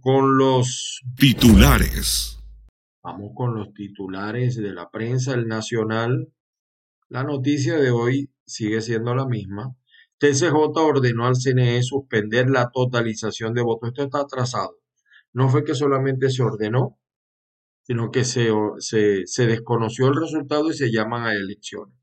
con 0.00 0.38
los 0.38 1.02
titulares. 1.16 2.38
Vamos 3.02 3.32
con 3.34 3.56
los 3.56 3.74
titulares 3.74 4.54
de 4.54 4.72
la 4.72 4.88
prensa, 4.88 5.34
el 5.34 5.48
Nacional. 5.48 6.32
La 7.08 7.24
noticia 7.24 7.76
de 7.78 7.90
hoy 7.90 8.32
sigue 8.46 8.82
siendo 8.82 9.16
la 9.16 9.26
misma. 9.26 9.76
TCJ 10.18 10.54
ordenó 10.76 11.26
al 11.26 11.34
CNE 11.34 11.82
suspender 11.82 12.48
la 12.48 12.70
totalización 12.72 13.52
de 13.52 13.62
votos. 13.62 13.88
Esto 13.88 14.04
está 14.04 14.20
atrasado. 14.20 14.76
No 15.32 15.48
fue 15.48 15.64
que 15.64 15.74
solamente 15.74 16.30
se 16.30 16.44
ordenó, 16.44 17.00
sino 17.84 18.10
que 18.10 18.24
se, 18.24 18.50
se, 18.78 19.46
desconoció 19.46 20.08
el 20.08 20.16
resultado 20.16 20.70
y 20.70 20.74
se 20.74 20.90
llaman 20.90 21.26
a 21.26 21.34
elecciones. 21.34 21.94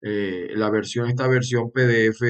Eh, 0.00 0.52
la 0.54 0.70
versión, 0.70 1.08
esta 1.08 1.26
versión 1.26 1.72
PDF 1.72 2.22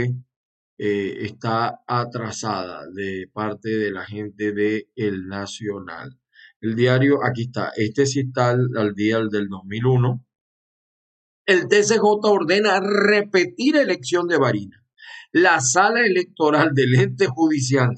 eh, 0.78 1.18
está 1.26 1.82
atrasada 1.86 2.86
de 2.92 3.28
parte 3.32 3.68
de 3.68 3.90
la 3.92 4.04
gente 4.04 4.52
de 4.52 4.88
El 4.96 5.28
Nacional. 5.28 6.18
El 6.60 6.76
diario, 6.76 7.18
aquí 7.22 7.42
está, 7.42 7.72
este 7.76 8.06
sí 8.06 8.20
está 8.20 8.50
al, 8.50 8.94
día 8.94 9.18
del 9.18 9.48
2001. 9.48 10.24
El 11.46 11.68
TCJ 11.68 12.00
ordena 12.00 12.80
repetir 12.80 13.76
elección 13.76 14.26
de 14.28 14.38
Varina. 14.38 14.82
La 15.30 15.60
sala 15.60 16.00
electoral 16.06 16.70
del 16.72 16.94
ente 16.94 17.26
judicial 17.26 17.90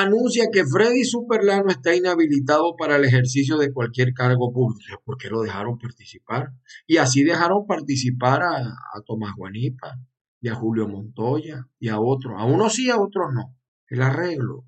anuncia 0.00 0.48
que 0.52 0.64
Freddy 0.64 1.04
Superlano 1.04 1.70
está 1.70 1.94
inhabilitado 1.94 2.74
para 2.76 2.96
el 2.96 3.04
ejercicio 3.04 3.56
de 3.56 3.72
cualquier 3.72 4.12
cargo 4.12 4.52
público. 4.52 5.02
¿Por 5.04 5.16
qué 5.16 5.28
lo 5.28 5.42
dejaron 5.42 5.78
participar? 5.78 6.52
Y 6.86 6.96
así 6.96 7.24
dejaron 7.24 7.66
participar 7.66 8.42
a, 8.42 8.56
a 8.58 9.02
Tomás 9.04 9.32
Guanipa, 9.36 9.98
y 10.40 10.48
a 10.48 10.54
Julio 10.54 10.88
Montoya 10.88 11.66
y 11.78 11.88
a 11.88 12.00
otros. 12.00 12.34
A 12.38 12.44
unos 12.44 12.74
sí, 12.74 12.90
a 12.90 13.00
otros 13.00 13.26
no. 13.34 13.56
El 13.88 14.02
arreglo, 14.02 14.64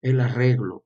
el 0.00 0.20
arreglo. 0.20 0.84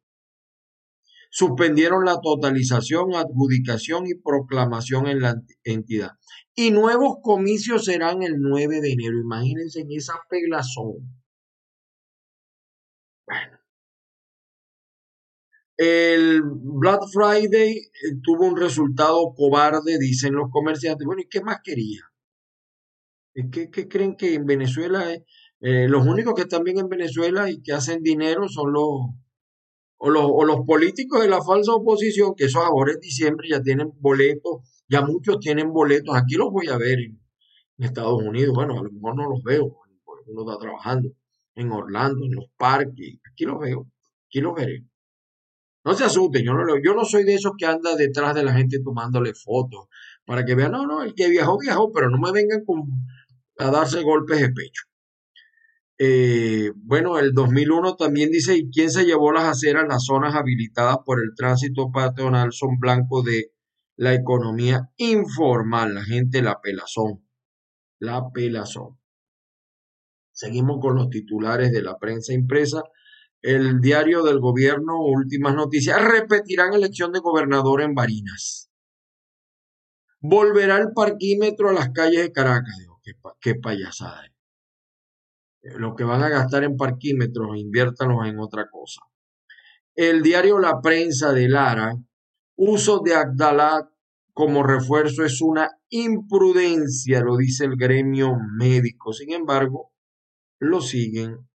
Suspendieron 1.30 2.04
la 2.04 2.18
totalización, 2.22 3.14
adjudicación 3.14 4.06
y 4.06 4.14
proclamación 4.14 5.06
en 5.06 5.20
la 5.20 5.34
entidad. 5.64 6.12
Y 6.54 6.70
nuevos 6.70 7.16
comicios 7.22 7.84
serán 7.84 8.22
el 8.22 8.38
9 8.38 8.80
de 8.80 8.92
enero. 8.92 9.18
Imagínense 9.20 9.80
en 9.80 9.88
esa 9.90 10.14
pelazón. 10.30 10.94
El 15.76 16.42
Black 16.42 17.02
Friday 17.12 17.76
eh, 17.76 18.16
tuvo 18.22 18.46
un 18.46 18.56
resultado 18.56 19.34
cobarde, 19.34 19.98
dicen 19.98 20.34
los 20.34 20.50
comerciantes. 20.50 21.06
Bueno, 21.06 21.22
¿y 21.22 21.28
qué 21.28 21.42
más 21.42 21.58
quería? 21.62 22.00
¿Qué, 23.52 23.70
creen 23.88 24.16
que 24.16 24.34
en 24.34 24.46
Venezuela, 24.46 25.04
eh, 25.60 25.88
los 25.88 26.06
únicos 26.06 26.34
que 26.34 26.42
están 26.42 26.64
bien 26.64 26.78
en 26.78 26.88
Venezuela 26.88 27.50
y 27.50 27.62
que 27.62 27.72
hacen 27.72 28.02
dinero 28.02 28.48
son 28.48 28.72
los 28.72 29.10
o, 29.98 30.10
los, 30.10 30.24
o 30.26 30.44
los 30.44 30.60
políticos 30.66 31.20
de 31.20 31.28
la 31.28 31.42
falsa 31.42 31.72
oposición, 31.74 32.34
que 32.34 32.44
esos 32.44 32.62
ahora 32.62 32.92
en 32.92 33.00
diciembre 33.00 33.48
ya 33.50 33.62
tienen 33.62 33.92
boletos, 33.98 34.84
ya 34.88 35.02
muchos 35.02 35.38
tienen 35.40 35.72
boletos, 35.72 36.14
aquí 36.16 36.36
los 36.36 36.50
voy 36.50 36.68
a 36.68 36.76
ver 36.78 37.00
en, 37.00 37.20
Estados 37.78 38.22
Unidos, 38.22 38.54
bueno, 38.54 38.78
a 38.78 38.82
lo 38.82 38.90
mejor 38.90 39.16
no 39.16 39.28
los 39.28 39.42
veo, 39.42 39.76
uno 40.28 40.50
está 40.50 40.58
trabajando 40.58 41.10
en 41.54 41.70
Orlando, 41.70 42.24
en 42.24 42.34
los 42.34 42.46
parques, 42.56 43.18
aquí 43.30 43.44
los 43.44 43.58
veo, 43.60 43.86
aquí 44.26 44.40
los 44.40 44.54
veré. 44.54 44.82
No 45.86 45.94
se 45.94 46.02
asusten, 46.02 46.44
yo 46.44 46.52
no, 46.94 47.04
soy 47.04 47.22
de 47.22 47.34
esos 47.34 47.52
que 47.56 47.64
anda 47.64 47.94
detrás 47.94 48.34
de 48.34 48.42
la 48.42 48.52
gente 48.52 48.80
tomándole 48.82 49.34
fotos 49.34 49.86
para 50.24 50.44
que 50.44 50.56
vean, 50.56 50.72
no, 50.72 50.84
no, 50.84 51.04
el 51.04 51.14
que 51.14 51.28
viajó, 51.28 51.58
viajó, 51.58 51.92
pero 51.92 52.10
no 52.10 52.18
me 52.18 52.32
vengan 52.32 52.64
con 52.64 52.82
a 53.56 53.70
darse 53.70 54.02
golpes 54.02 54.40
de 54.40 54.48
pecho. 54.48 54.82
Eh, 55.96 56.72
bueno, 56.74 57.20
el 57.20 57.32
2001 57.32 57.94
también 57.94 58.32
dice, 58.32 58.56
¿y 58.56 58.68
quién 58.68 58.90
se 58.90 59.04
llevó 59.04 59.30
las 59.30 59.44
aceras? 59.44 59.84
Las 59.88 60.04
zonas 60.06 60.34
habilitadas 60.34 60.96
por 61.06 61.20
el 61.20 61.36
tránsito 61.36 61.92
patronal 61.92 62.52
son 62.52 62.80
blancos 62.80 63.24
de 63.24 63.52
la 63.94 64.12
economía 64.12 64.90
informal, 64.96 65.94
la 65.94 66.02
gente 66.02 66.42
la 66.42 66.60
pelazón, 66.60 67.24
la 68.00 68.28
pelazón. 68.34 68.98
Seguimos 70.32 70.80
con 70.80 70.96
los 70.96 71.10
titulares 71.10 71.70
de 71.70 71.82
la 71.82 71.96
prensa 71.96 72.34
impresa. 72.34 72.82
El 73.42 73.80
diario 73.80 74.22
del 74.22 74.40
gobierno, 74.40 75.00
últimas 75.00 75.54
noticias, 75.54 76.02
repetirán 76.02 76.74
elección 76.74 77.12
de 77.12 77.20
gobernador 77.20 77.82
en 77.82 77.94
Barinas. 77.94 78.70
Volverá 80.20 80.78
el 80.78 80.92
parquímetro 80.94 81.68
a 81.68 81.72
las 81.72 81.90
calles 81.90 82.22
de 82.22 82.32
Caracas 82.32 82.74
qué, 83.40 83.54
payasada. 83.54 84.24
Eh, 85.62 85.78
lo 85.78 85.94
que 85.94 86.04
van 86.04 86.22
a 86.22 86.28
gastar 86.28 86.64
en 86.64 86.76
parquímetros, 86.76 87.56
inviértanlos 87.56 88.26
en 88.26 88.38
otra 88.38 88.68
cosa. 88.70 89.02
El 89.94 90.22
diario 90.22 90.58
La 90.58 90.80
Prensa 90.80 91.32
de 91.32 91.48
Lara, 91.48 91.94
uso 92.56 93.00
de 93.04 93.14
Agdalat 93.14 93.86
como 94.32 94.62
refuerzo 94.62 95.24
es 95.24 95.40
una 95.40 95.70
imprudencia, 95.88 97.20
lo 97.20 97.36
dice 97.36 97.64
el 97.64 97.76
gremio 97.76 98.36
médico. 98.58 99.12
Sin 99.14 99.32
embargo, 99.32 99.92
lo 100.58 100.82
siguen, 100.82 101.48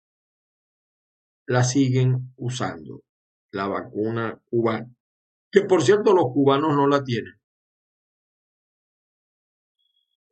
la 1.46 1.64
siguen 1.64 2.32
usando, 2.36 3.02
la 3.52 3.66
vacuna 3.68 4.40
cubana, 4.50 4.88
que 5.50 5.62
por 5.62 5.82
cierto 5.82 6.14
los 6.14 6.26
cubanos 6.32 6.74
no 6.76 6.86
la 6.88 7.04
tienen. 7.04 7.34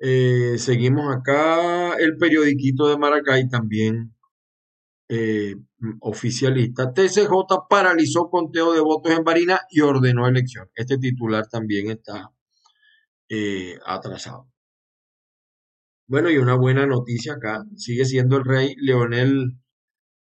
Eh, 0.00 0.56
seguimos 0.58 1.14
acá. 1.14 1.94
El 1.98 2.16
periodiquito 2.16 2.88
de 2.88 2.96
Maracay 2.96 3.48
también 3.48 4.14
eh, 5.08 5.56
oficialista. 6.00 6.92
TCJ 6.92 7.30
paralizó 7.68 8.30
conteo 8.30 8.72
de 8.72 8.80
votos 8.80 9.12
en 9.12 9.24
Barina 9.24 9.60
y 9.70 9.80
ordenó 9.82 10.26
elección. 10.28 10.70
Este 10.74 10.98
titular 10.98 11.48
también 11.48 11.90
está 11.90 12.30
eh, 13.28 13.78
atrasado. 13.86 14.48
Bueno, 16.06 16.30
y 16.30 16.38
una 16.38 16.54
buena 16.56 16.86
noticia 16.86 17.34
acá. 17.34 17.64
Sigue 17.76 18.04
siendo 18.04 18.36
el 18.38 18.44
rey 18.44 18.74
Leonel 18.78 19.58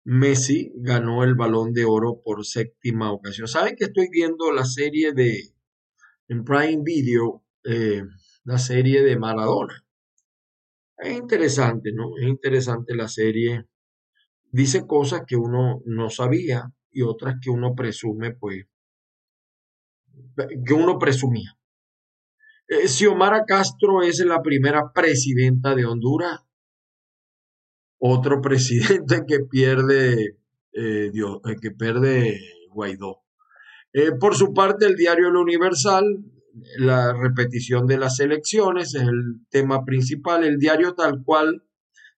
Messi. 0.10 0.72
Ganó 0.76 1.24
el 1.24 1.36
balón 1.36 1.74
de 1.74 1.86
oro 1.86 2.22
por 2.24 2.45
séptima 2.45 3.12
ocasión. 3.12 3.48
¿Saben 3.48 3.76
que 3.76 3.86
estoy 3.86 4.08
viendo 4.12 4.52
la 4.52 4.65
serie 4.65 5.13
de 5.13 5.54
en 6.28 6.43
Prime 6.43 6.82
Video? 6.84 7.43
la 8.45 8.58
serie 8.58 9.04
de 9.04 9.15
Maradona. 9.15 9.86
Es 10.98 11.15
interesante, 11.15 11.91
¿no? 11.93 12.17
Es 12.17 12.28
interesante 12.28 12.95
la 12.95 13.08
serie. 13.08 13.65
Dice 14.52 14.88
cosas 14.88 15.22
que 15.28 15.36
uno 15.36 15.82
no 15.86 16.10
sabía 16.10 16.74
y 16.89 17.04
otras 17.04 17.36
que 17.41 17.52
uno 17.52 17.76
presume, 17.76 18.32
pues, 18.32 18.65
que 20.65 20.74
uno 20.74 20.98
presumía. 20.98 21.58
Eh, 22.67 22.88
Xiomara 22.88 23.45
Castro 23.45 24.02
es 24.02 24.19
la 24.26 24.41
primera 24.41 24.91
presidenta 24.93 25.76
de 25.76 25.86
Honduras, 25.86 26.39
otro 27.99 28.41
presidente 28.41 29.23
que 29.27 29.39
pierde, 29.41 30.38
eh, 30.73 31.09
Dios, 31.13 31.39
eh, 31.45 31.55
que 31.62 31.71
pierde 31.71 32.39
Guaidó. 32.71 33.21
por 34.19 34.35
su 34.35 34.53
parte, 34.53 34.85
el 34.85 34.95
diario 34.95 35.27
El 35.29 35.35
Universal 35.35 36.23
la 36.77 37.13
repetición 37.13 37.85
de 37.88 37.97
las 37.97 38.19
elecciones 38.19 38.95
es 38.95 39.03
el 39.03 39.41
tema 39.49 39.85
principal. 39.85 40.43
El 40.43 40.57
diario 40.57 40.93
tal 40.93 41.23
cual 41.23 41.63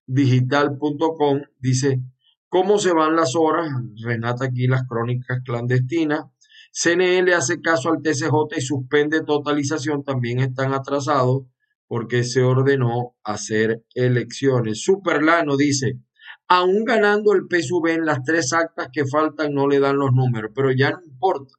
digital.com 0.06 1.42
dice 1.58 2.02
cómo 2.48 2.78
se 2.78 2.92
van 2.92 3.16
las 3.16 3.34
horas. 3.36 3.68
Renata 4.02 4.46
aquí 4.46 4.66
las 4.66 4.86
crónicas 4.86 5.40
clandestinas. 5.44 6.26
CNL 6.72 7.32
hace 7.34 7.60
caso 7.60 7.90
al 7.90 8.02
TCJ 8.02 8.56
y 8.56 8.60
suspende 8.60 9.22
totalización. 9.22 10.04
También 10.04 10.40
están 10.40 10.72
atrasados 10.72 11.44
porque 11.86 12.24
se 12.24 12.42
ordenó 12.42 13.16
hacer 13.22 13.84
elecciones. 13.94 14.82
Superlano 14.82 15.56
dice, 15.56 16.00
Aún 16.48 16.84
ganando 16.84 17.32
el 17.32 17.46
PSV 17.48 17.94
en 17.94 18.04
las 18.04 18.22
tres 18.24 18.52
actas 18.52 18.90
que 18.92 19.06
faltan 19.06 19.54
no 19.54 19.66
le 19.68 19.80
dan 19.80 19.96
los 19.96 20.12
números, 20.12 20.50
pero 20.54 20.70
ya 20.70 20.90
no 20.90 21.02
importa, 21.02 21.54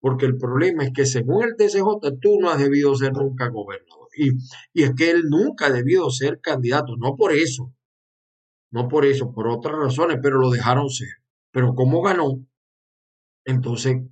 porque 0.00 0.24
el 0.24 0.38
problema 0.38 0.84
es 0.84 0.92
que 0.94 1.04
según 1.04 1.44
el 1.44 1.56
TCJ 1.56 2.18
tú 2.22 2.40
no 2.40 2.48
has 2.48 2.58
debido 2.58 2.94
ser 2.94 3.12
nunca 3.12 3.48
gobernador. 3.48 4.08
Y, 4.16 4.30
y 4.72 4.84
es 4.84 4.94
que 4.94 5.10
él 5.10 5.24
nunca 5.28 5.66
ha 5.66 5.70
debido 5.70 6.08
ser 6.10 6.40
candidato, 6.40 6.96
no 6.96 7.16
por 7.16 7.32
eso, 7.32 7.74
no 8.70 8.88
por 8.88 9.04
eso, 9.04 9.32
por 9.32 9.46
otras 9.48 9.76
razones, 9.76 10.18
pero 10.22 10.38
lo 10.38 10.50
dejaron 10.50 10.88
ser. 10.88 11.08
Pero 11.50 11.74
como 11.74 12.00
ganó, 12.00 12.46
entonces 13.44 14.02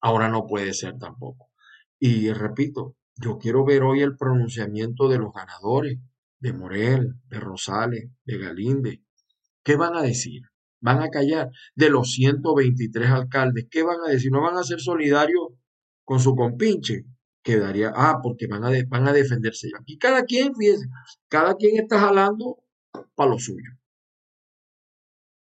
ahora 0.00 0.28
no 0.28 0.46
puede 0.46 0.74
ser 0.74 0.96
tampoco. 0.98 1.50
Y 1.98 2.32
repito, 2.32 2.94
yo 3.16 3.38
quiero 3.38 3.64
ver 3.64 3.82
hoy 3.82 4.02
el 4.02 4.16
pronunciamiento 4.16 5.08
de 5.08 5.18
los 5.18 5.32
ganadores, 5.32 5.98
de 6.40 6.52
Morel, 6.52 7.14
de 7.28 7.40
Rosales, 7.40 8.10
de 8.24 8.38
Galinde. 8.38 9.02
¿Qué 9.62 9.76
van 9.76 9.94
a 9.94 10.02
decir? 10.02 10.42
¿Van 10.80 11.00
a 11.00 11.08
callar? 11.08 11.48
De 11.74 11.88
los 11.88 12.12
123 12.12 13.08
alcaldes, 13.08 13.66
¿qué 13.70 13.82
van 13.82 14.00
a 14.06 14.10
decir? 14.10 14.30
¿No 14.30 14.42
van 14.42 14.56
a 14.56 14.64
ser 14.64 14.80
solidarios 14.80 15.48
con 16.04 16.20
su 16.20 16.34
compinche? 16.34 17.04
Quedaría, 17.42 17.92
ah, 17.94 18.20
porque 18.22 18.46
van 18.46 18.64
a, 18.64 18.70
van 18.88 19.08
a 19.08 19.12
defenderse. 19.12 19.70
Aquí 19.78 19.96
cada 19.96 20.24
quien, 20.24 20.54
fíjense, 20.54 20.86
cada 21.28 21.54
quien 21.56 21.82
está 21.82 22.00
jalando 22.00 22.58
para 23.14 23.30
lo 23.30 23.38
suyo. 23.38 23.70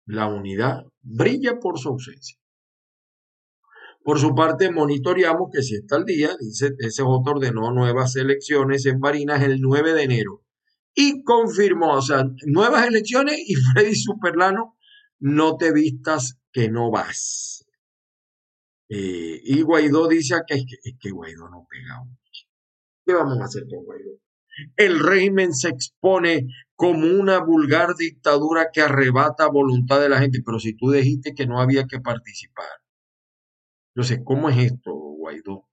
La 0.05 0.27
unidad 0.27 0.83
brilla 1.01 1.59
por 1.59 1.79
su 1.79 1.89
ausencia. 1.89 2.37
Por 4.05 4.19
su 4.19 4.35
parte, 4.35 4.69
monitoreamos 4.69 5.49
que 5.51 5.63
si 5.63 5.77
está 5.77 5.95
al 5.95 6.05
día, 6.05 6.29
dice 6.39 6.69
TCJ 6.69 7.07
ordenó 7.25 7.71
nuevas 7.71 8.15
elecciones 8.15 8.85
en 8.85 8.99
Barinas 8.99 9.41
el 9.41 9.59
9 9.59 9.93
de 9.93 10.03
enero 10.03 10.43
y 10.93 11.23
confirmó, 11.23 11.95
o 11.95 12.01
sea, 12.03 12.23
nuevas 12.45 12.85
elecciones 12.85 13.39
y 13.43 13.55
Freddy 13.73 13.95
Superlano, 13.95 14.77
no 15.17 15.57
te 15.57 15.73
vistas 15.73 16.37
que 16.51 16.69
no 16.69 16.91
vas. 16.91 17.65
Eh, 18.89 19.41
y 19.43 19.63
Guaidó 19.63 20.07
dice 20.07 20.35
que 20.47 20.53
es, 20.53 20.65
que 20.99 21.09
Guaidó 21.09 21.49
no 21.49 21.65
pega. 21.67 22.03
¿Qué 23.07 23.11
vamos 23.11 23.39
a 23.39 23.45
hacer 23.45 23.63
con 23.67 23.85
Guaidó? 23.85 24.19
El 24.75 24.99
régimen 24.99 25.51
se 25.51 25.69
expone 25.69 26.45
como 26.75 27.07
una 27.07 27.39
vulgar 27.39 27.95
dictadura 27.95 28.67
que 28.71 28.81
arrebata 28.81 29.47
voluntad 29.47 29.99
de 29.99 30.09
la 30.09 30.19
gente, 30.19 30.43
pero 30.45 30.59
si 30.59 30.77
tú 30.77 30.91
dijiste 30.91 31.33
que 31.33 31.47
no 31.47 31.59
había 31.59 31.87
que 31.87 31.99
participar 31.99 32.84
entonces, 33.95 34.19
¿cómo 34.25 34.49
es 34.49 34.57
esto, 34.57 34.93
Guaidó? 34.93 35.69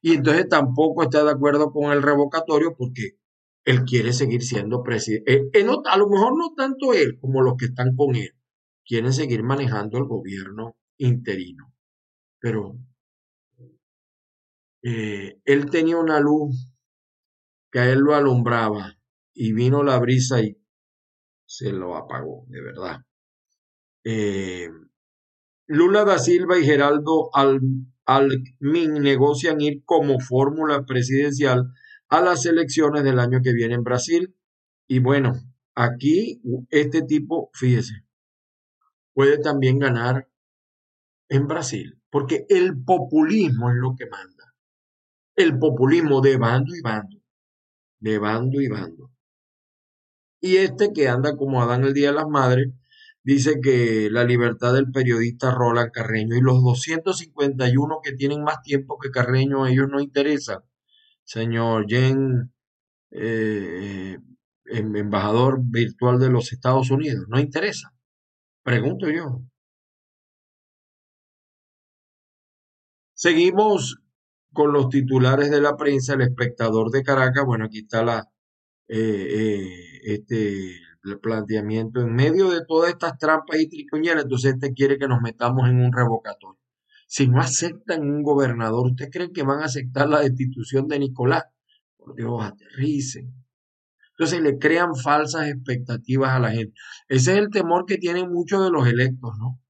Y 0.00 0.14
entonces 0.14 0.48
tampoco 0.48 1.04
está 1.04 1.22
de 1.22 1.30
acuerdo 1.30 1.72
con 1.72 1.92
el 1.92 2.02
revocatorio 2.02 2.74
porque 2.76 3.18
él 3.64 3.84
quiere 3.84 4.12
seguir 4.12 4.42
siendo 4.42 4.82
presidente. 4.82 5.32
Eh, 5.32 5.50
eh, 5.52 5.66
a 5.88 5.96
lo 5.96 6.08
mejor 6.08 6.36
no 6.36 6.54
tanto 6.56 6.92
él 6.92 7.18
como 7.20 7.40
los 7.40 7.54
que 7.56 7.66
están 7.66 7.94
con 7.94 8.16
él. 8.16 8.34
Quieren 8.84 9.12
seguir 9.12 9.44
manejando 9.44 9.98
el 9.98 10.04
gobierno 10.04 10.76
interino. 10.98 11.72
Pero 12.40 12.76
eh, 14.82 15.40
él 15.44 15.70
tenía 15.70 15.98
una 15.98 16.18
luz 16.18 16.68
que 17.70 17.78
a 17.78 17.92
él 17.92 18.00
lo 18.00 18.16
alumbraba 18.16 18.98
y 19.34 19.52
vino 19.52 19.84
la 19.84 20.00
brisa 20.00 20.42
y 20.42 20.58
se 21.46 21.70
lo 21.72 21.96
apagó, 21.96 22.44
de 22.48 22.60
verdad. 22.60 23.02
Lula 25.66 26.04
da 26.04 26.18
Silva 26.18 26.58
y 26.58 26.64
Geraldo 26.64 27.30
Almin 28.04 28.94
negocian 28.94 29.60
ir 29.60 29.84
como 29.84 30.20
fórmula 30.20 30.84
presidencial 30.84 31.72
a 32.08 32.20
las 32.20 32.44
elecciones 32.46 33.04
del 33.04 33.18
año 33.18 33.40
que 33.42 33.52
viene 33.52 33.74
en 33.74 33.84
Brasil. 33.84 34.36
Y 34.86 34.98
bueno, 34.98 35.34
aquí 35.74 36.42
este 36.70 37.02
tipo, 37.02 37.50
fíjese, 37.54 38.04
puede 39.14 39.38
también 39.38 39.78
ganar 39.78 40.28
en 41.28 41.46
Brasil, 41.46 41.98
porque 42.10 42.44
el 42.48 42.82
populismo 42.84 43.70
es 43.70 43.76
lo 43.76 43.94
que 43.96 44.06
manda. 44.06 44.54
El 45.34 45.58
populismo 45.58 46.20
de 46.20 46.36
bando 46.36 46.74
y 46.74 46.82
bando, 46.82 47.16
de 48.00 48.18
bando 48.18 48.60
y 48.60 48.68
bando. 48.68 49.10
Y 50.40 50.56
este 50.56 50.92
que 50.92 51.08
anda 51.08 51.36
como 51.36 51.62
Adán 51.62 51.84
el 51.84 51.94
Día 51.94 52.08
de 52.08 52.16
las 52.16 52.28
Madres, 52.28 52.68
dice 53.24 53.60
que 53.62 54.08
la 54.10 54.24
libertad 54.24 54.74
del 54.74 54.90
periodista 54.90 55.52
Roland 55.52 55.92
Carreño 55.92 56.36
y 56.36 56.40
los 56.40 56.62
251 56.62 58.00
que 58.02 58.12
tienen 58.12 58.42
más 58.42 58.62
tiempo 58.62 58.98
que 58.98 59.10
Carreño, 59.10 59.66
ellos 59.66 59.88
no 59.90 60.00
interesan. 60.00 60.60
Señor 61.24 61.86
Jen, 61.88 62.52
eh, 63.10 64.18
em, 64.66 64.96
embajador 64.96 65.60
virtual 65.62 66.18
de 66.18 66.30
los 66.30 66.52
Estados 66.52 66.90
Unidos, 66.90 67.26
no 67.28 67.38
interesa. 67.40 67.94
Pregunto 68.64 69.08
yo. 69.10 69.42
Seguimos 73.14 73.98
con 74.52 74.72
los 74.72 74.88
titulares 74.88 75.50
de 75.50 75.60
la 75.60 75.76
prensa, 75.76 76.14
el 76.14 76.22
espectador 76.22 76.90
de 76.90 77.02
Caracas, 77.02 77.44
bueno, 77.46 77.66
aquí 77.66 77.80
está 77.80 78.02
la, 78.04 78.28
eh, 78.88 78.98
eh, 78.98 80.00
este, 80.04 80.76
el 81.04 81.18
planteamiento 81.18 82.00
en 82.00 82.14
medio 82.14 82.50
de 82.50 82.64
todas 82.66 82.90
estas 82.90 83.18
trampas 83.18 83.58
y 83.60 83.68
tricoñeras, 83.68 84.24
entonces 84.24 84.54
este 84.54 84.72
quiere 84.72 84.98
que 84.98 85.08
nos 85.08 85.20
metamos 85.20 85.68
en 85.68 85.80
un 85.80 85.92
revocatorio. 85.92 86.60
Si 87.06 87.28
no 87.28 87.40
aceptan 87.40 88.02
un 88.02 88.22
gobernador, 88.22 88.86
¿usted 88.86 89.10
cree 89.10 89.32
que 89.32 89.42
van 89.42 89.60
a 89.60 89.66
aceptar 89.66 90.08
la 90.08 90.20
destitución 90.20 90.88
de 90.88 90.98
Nicolás? 90.98 91.44
Por 91.96 92.14
Dios, 92.14 92.42
aterricen. 92.42 93.34
Entonces 94.12 94.40
le 94.40 94.58
crean 94.58 94.94
falsas 94.94 95.48
expectativas 95.48 96.30
a 96.30 96.38
la 96.38 96.52
gente. 96.52 96.74
Ese 97.08 97.32
es 97.32 97.38
el 97.38 97.50
temor 97.50 97.84
que 97.86 97.98
tienen 97.98 98.30
muchos 98.30 98.64
de 98.64 98.70
los 98.70 98.86
electos, 98.86 99.32
¿no? 99.38 99.60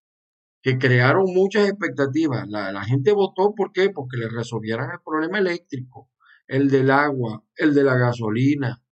Que 0.62 0.78
crearon 0.78 1.24
muchas 1.34 1.68
expectativas. 1.68 2.46
La, 2.48 2.70
la 2.70 2.84
gente 2.84 3.12
votó, 3.12 3.54
¿por 3.54 3.72
qué? 3.72 3.90
Porque 3.90 4.18
le 4.18 4.28
resolvieran 4.28 4.90
el 4.92 5.00
problema 5.04 5.38
eléctrico, 5.38 6.10
el 6.46 6.70
del 6.70 6.90
agua, 6.90 7.42
el 7.56 7.74
de 7.74 7.82
la 7.82 7.96
gasolina, 7.96 8.82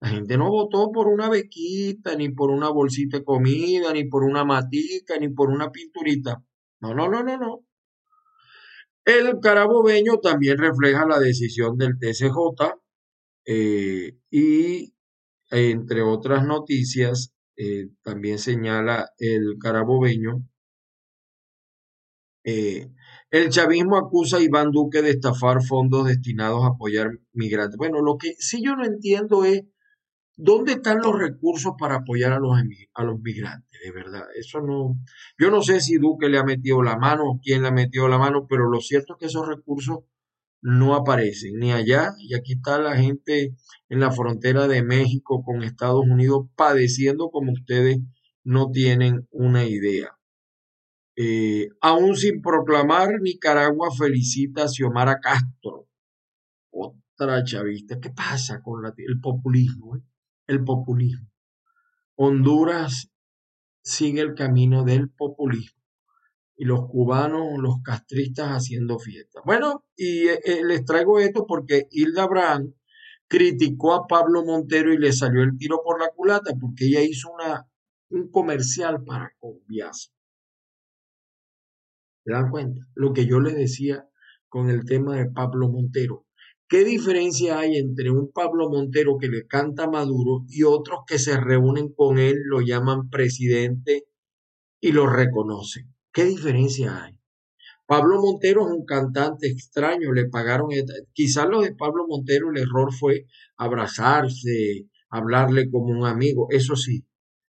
la 0.00 0.10
gente 0.10 0.36
no 0.36 0.50
votó 0.50 0.92
por 0.92 1.08
una 1.08 1.28
bequita, 1.28 2.14
ni 2.14 2.28
por 2.30 2.50
una 2.50 2.70
bolsita 2.70 3.18
de 3.18 3.24
comida, 3.24 3.92
ni 3.92 4.04
por 4.04 4.22
una 4.22 4.44
matica, 4.44 5.18
ni 5.18 5.28
por 5.28 5.50
una 5.50 5.72
pinturita. 5.72 6.42
No, 6.80 6.94
no, 6.94 7.08
no, 7.08 7.24
no, 7.24 7.36
no. 7.36 7.64
El 9.04 9.40
carabobeño 9.40 10.18
también 10.18 10.58
refleja 10.58 11.06
la 11.06 11.18
decisión 11.18 11.78
del 11.78 11.98
TCJ 11.98 12.76
eh, 13.46 14.18
y, 14.30 14.94
entre 15.50 16.02
otras 16.02 16.46
noticias, 16.46 17.34
eh, 17.56 17.88
también 18.02 18.38
señala 18.38 19.10
el 19.18 19.56
carabobeño. 19.60 20.46
Eh, 22.44 22.88
el 23.30 23.48
chavismo 23.50 23.96
acusa 23.96 24.36
a 24.36 24.42
Iván 24.42 24.70
Duque 24.70 25.02
de 25.02 25.10
estafar 25.10 25.62
fondos 25.62 26.06
destinados 26.06 26.62
a 26.64 26.68
apoyar 26.68 27.10
migrantes. 27.32 27.76
Bueno, 27.76 28.00
lo 28.00 28.16
que 28.16 28.34
sí 28.38 28.62
yo 28.62 28.76
no 28.76 28.84
entiendo 28.84 29.44
es 29.44 29.64
¿Dónde 30.40 30.74
están 30.74 30.98
los 30.98 31.18
recursos 31.18 31.72
para 31.76 31.96
apoyar 31.96 32.32
a 32.32 32.38
los, 32.38 32.56
a 32.94 33.02
los 33.02 33.20
migrantes? 33.20 33.80
De 33.84 33.90
verdad, 33.90 34.22
eso 34.36 34.60
no. 34.60 34.96
Yo 35.36 35.50
no 35.50 35.62
sé 35.62 35.80
si 35.80 35.96
Duque 35.96 36.28
le 36.28 36.38
ha 36.38 36.44
metido 36.44 36.80
la 36.80 36.96
mano 36.96 37.24
o 37.24 37.40
quién 37.42 37.62
le 37.62 37.68
ha 37.68 37.72
metido 37.72 38.06
la 38.06 38.18
mano, 38.18 38.46
pero 38.48 38.70
lo 38.70 38.80
cierto 38.80 39.14
es 39.14 39.18
que 39.18 39.26
esos 39.26 39.48
recursos 39.48 40.04
no 40.62 40.94
aparecen 40.94 41.58
ni 41.58 41.72
allá. 41.72 42.12
Y 42.20 42.36
aquí 42.36 42.52
está 42.52 42.78
la 42.78 42.96
gente 42.96 43.56
en 43.88 43.98
la 43.98 44.12
frontera 44.12 44.68
de 44.68 44.84
México 44.84 45.42
con 45.42 45.64
Estados 45.64 46.04
Unidos 46.06 46.46
padeciendo 46.54 47.30
como 47.30 47.50
ustedes 47.52 47.98
no 48.44 48.70
tienen 48.70 49.26
una 49.32 49.64
idea. 49.64 50.16
Eh, 51.16 51.66
aún 51.80 52.14
sin 52.14 52.40
proclamar, 52.42 53.20
Nicaragua 53.20 53.88
felicita 53.90 54.62
a 54.62 54.68
Xiomara 54.68 55.18
Castro, 55.18 55.88
otra 56.70 57.42
chavista. 57.42 57.98
¿Qué 58.00 58.10
pasa 58.10 58.62
con 58.62 58.84
el 58.86 59.20
populismo? 59.20 59.96
Eh? 59.96 60.07
El 60.48 60.64
populismo. 60.64 61.28
Honduras 62.16 63.12
sigue 63.80 64.20
el 64.20 64.34
camino 64.34 64.82
del 64.82 65.08
populismo 65.08 65.78
y 66.56 66.64
los 66.64 66.88
cubanos, 66.88 67.56
los 67.58 67.76
castristas 67.84 68.48
haciendo 68.48 68.98
fiesta. 68.98 69.40
Bueno, 69.44 69.84
y 69.94 70.26
eh, 70.26 70.40
eh, 70.44 70.64
les 70.64 70.84
traigo 70.84 71.20
esto 71.20 71.46
porque 71.46 71.86
Hilda 71.90 72.26
Brand 72.26 72.74
criticó 73.28 73.94
a 73.94 74.06
Pablo 74.08 74.44
Montero 74.44 74.92
y 74.92 74.98
le 74.98 75.12
salió 75.12 75.42
el 75.42 75.56
tiro 75.56 75.82
por 75.84 76.00
la 76.00 76.10
culata 76.10 76.52
porque 76.60 76.86
ella 76.86 77.02
hizo 77.02 77.30
una, 77.30 77.68
un 78.10 78.30
comercial 78.30 79.04
para 79.04 79.30
Conviasa. 79.38 80.10
¿Se 82.24 82.32
dan 82.32 82.50
cuenta? 82.50 82.80
Lo 82.94 83.12
que 83.12 83.26
yo 83.26 83.38
les 83.38 83.54
decía 83.54 84.08
con 84.48 84.68
el 84.68 84.84
tema 84.84 85.16
de 85.16 85.30
Pablo 85.30 85.68
Montero. 85.68 86.26
¿Qué 86.68 86.84
diferencia 86.84 87.60
hay 87.60 87.76
entre 87.78 88.10
un 88.10 88.30
Pablo 88.30 88.68
Montero 88.68 89.16
que 89.18 89.28
le 89.28 89.46
canta 89.46 89.88
Maduro 89.88 90.44
y 90.48 90.64
otros 90.64 91.00
que 91.06 91.18
se 91.18 91.40
reúnen 91.40 91.94
con 91.94 92.18
él, 92.18 92.36
lo 92.44 92.60
llaman 92.60 93.08
presidente 93.08 94.04
y 94.78 94.92
lo 94.92 95.06
reconocen? 95.06 95.94
¿Qué 96.12 96.24
diferencia 96.24 97.04
hay? 97.04 97.18
Pablo 97.86 98.20
Montero 98.20 98.66
es 98.66 98.74
un 98.74 98.84
cantante 98.84 99.46
extraño, 99.46 100.12
le 100.12 100.28
pagaron, 100.28 100.68
quizás 101.14 101.48
lo 101.48 101.62
de 101.62 101.74
Pablo 101.74 102.04
Montero 102.06 102.50
el 102.50 102.58
error 102.58 102.92
fue 102.92 103.24
abrazarse, 103.56 104.88
hablarle 105.08 105.70
como 105.70 105.86
un 105.86 106.04
amigo, 106.04 106.48
eso 106.50 106.76
sí, 106.76 107.06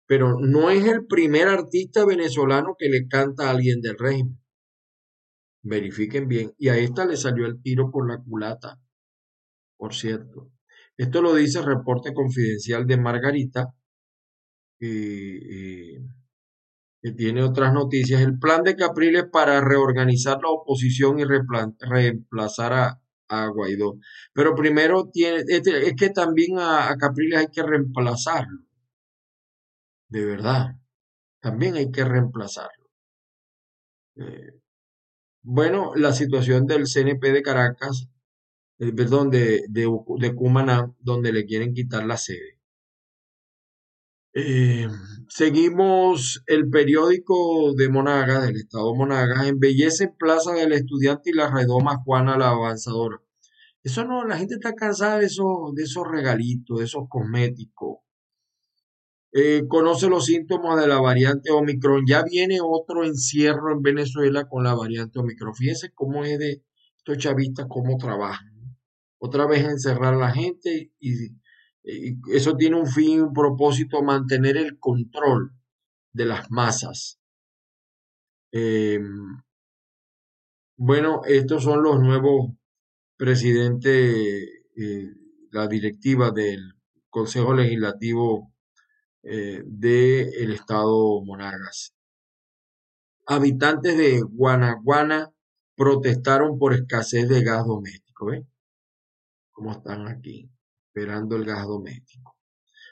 pero 0.05 0.39
no 0.39 0.69
es 0.69 0.85
el 0.85 1.05
primer 1.05 1.49
artista 1.49 2.05
venezolano 2.05 2.75
que 2.79 2.87
le 2.87 3.09
canta 3.09 3.47
a 3.47 3.51
alguien 3.51 3.81
del 3.81 3.97
régimen. 3.97 4.39
Verifiquen 5.63 6.29
bien. 6.29 6.53
Y 6.57 6.69
a 6.69 6.77
esta 6.77 7.05
le 7.05 7.17
salió 7.17 7.45
el 7.45 7.61
tiro 7.61 7.91
por 7.91 8.09
la 8.09 8.17
culata, 8.17 8.79
por 9.81 9.95
cierto. 9.95 10.51
Esto 10.95 11.23
lo 11.23 11.33
dice 11.33 11.57
el 11.57 11.65
reporte 11.65 12.13
confidencial 12.13 12.85
de 12.85 12.97
Margarita, 12.97 13.73
que 14.79 15.97
tiene 17.17 17.41
otras 17.41 17.73
noticias. 17.73 18.21
El 18.21 18.37
plan 18.37 18.61
de 18.61 18.75
Capriles 18.75 19.25
para 19.31 19.59
reorganizar 19.59 20.37
la 20.43 20.49
oposición 20.49 21.19
y 21.19 21.23
reemplazar 21.23 22.73
a, 23.27 23.47
Guaidó. 23.47 23.97
Pero 24.33 24.53
primero 24.53 25.09
tiene, 25.09 25.43
este, 25.47 25.87
es 25.87 25.95
que 25.95 26.11
también 26.11 26.59
a, 26.59 26.95
Capriles 26.99 27.39
hay 27.39 27.47
que 27.47 27.63
reemplazarlo. 27.63 28.59
De 30.09 30.23
verdad. 30.25 30.75
También 31.39 31.73
hay 31.73 31.89
que 31.89 32.05
reemplazarlo. 32.05 32.85
Eh, 34.17 34.59
bueno, 35.41 35.95
la 35.95 36.13
situación 36.13 36.67
del 36.67 36.85
CNP 36.85 37.31
de 37.31 37.41
Caracas, 37.41 38.11
eh, 38.81 38.91
perdón, 38.93 39.29
de, 39.29 39.63
de, 39.69 40.35
Cumaná, 40.35 40.91
donde 40.99 41.31
le 41.31 41.45
quieren 41.45 41.75
quitar 41.75 42.03
la 42.03 42.17
sede. 42.17 42.59
Eh, 44.33 44.87
seguimos 45.29 46.41
el 46.47 46.67
periódico 46.69 47.73
de 47.75 47.89
Monagas, 47.89 48.43
del 48.43 48.55
estado 48.55 48.95
Monagas, 48.95 49.47
embellece 49.47 50.07
Plaza 50.07 50.53
del 50.53 50.73
Estudiante 50.73 51.29
y 51.29 51.33
la 51.33 51.53
redoma 51.53 51.97
Juana 52.03 52.37
la 52.39 52.49
Avanzadora. 52.49 53.21
Eso 53.83 54.03
no, 54.05 54.25
la 54.25 54.37
gente 54.37 54.55
está 54.55 54.73
cansada 54.73 55.19
de 55.19 55.27
esos, 55.27 55.75
de 55.75 55.83
esos 55.83 56.07
regalitos, 56.09 56.79
de 56.79 56.85
esos 56.85 57.03
cosméticos. 57.07 57.99
Eh, 59.31 59.63
conoce 59.67 60.09
los 60.09 60.25
síntomas 60.25 60.81
de 60.81 60.87
la 60.87 60.99
variante 60.99 61.51
Omicron. 61.51 62.05
Ya 62.07 62.23
viene 62.23 62.59
otro 62.63 63.05
encierro 63.05 63.71
en 63.73 63.83
Venezuela 63.83 64.49
con 64.49 64.63
la 64.63 64.73
variante 64.73 65.19
Omicron. 65.19 65.53
Fíjense 65.53 65.91
cómo 65.93 66.25
es 66.25 66.39
de 66.39 66.63
estos 66.97 67.19
chavistas, 67.19 67.67
cómo 67.69 67.97
trabajan. 67.97 68.50
Otra 69.23 69.45
vez 69.45 69.63
encerrar 69.63 70.15
a 70.15 70.17
la 70.17 70.31
gente 70.31 70.91
y, 70.99 71.39
eso 72.33 72.55
tiene 72.57 72.79
un 72.79 72.87
fin, 72.87 73.21
un 73.21 73.33
propósito, 73.33 74.03
mantener 74.03 74.57
el 74.57 74.79
control 74.79 75.51
de 76.13 76.25
las 76.25 76.51
masas. 76.51 77.19
Em, 78.51 79.41
bueno, 80.77 81.21
estos 81.25 81.63
son 81.63 81.83
los 81.83 81.99
nuevos 81.99 82.51
presidentes, 83.17 84.15
eh, 84.75 85.09
la 85.51 85.67
directiva 85.67 86.31
del 86.31 86.73
Consejo 87.09 87.53
Legislativo 87.53 88.53
eh, 89.23 89.63
del 89.65 90.53
estado 90.53 91.23
Monagas. 91.23 91.93
Habitantes 93.27 93.97
de 93.97 94.21
Guanaguana 94.21 95.31
protestaron 95.75 96.57
por 96.59 96.73
escasez 96.73 97.27
de 97.27 97.43
gas 97.43 97.65
doméstico. 97.65 98.27
¿Ven? 98.27 98.50
¿Cómo 99.61 99.73
están 99.73 100.07
aquí? 100.07 100.49
Esperando 100.87 101.35
el 101.35 101.45
gas 101.45 101.67
doméstico. 101.67 102.35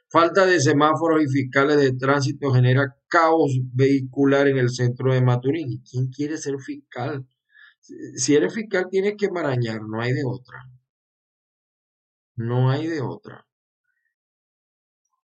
Falta 0.08 0.46
de 0.46 0.60
semáforos 0.60 1.24
y 1.24 1.28
fiscales 1.28 1.78
de 1.78 1.94
tránsito 1.94 2.54
genera 2.54 2.96
caos 3.08 3.60
vehicular 3.74 4.48
en 4.48 4.60
el 4.60 4.70
centro 4.70 5.12
de 5.12 5.20
Maturín. 5.20 5.82
quién 5.82 6.12
quiere 6.12 6.38
ser 6.38 6.60
fiscal? 6.60 7.26
Si 7.82 8.36
eres 8.36 8.54
fiscal 8.54 8.86
tienes 8.88 9.16
que 9.18 9.32
marañar, 9.32 9.82
no 9.82 10.00
hay 10.00 10.14
de 10.14 10.22
otra. 10.24 10.60
No 12.36 12.70
hay 12.70 12.86
de 12.86 13.02
otra. 13.02 13.48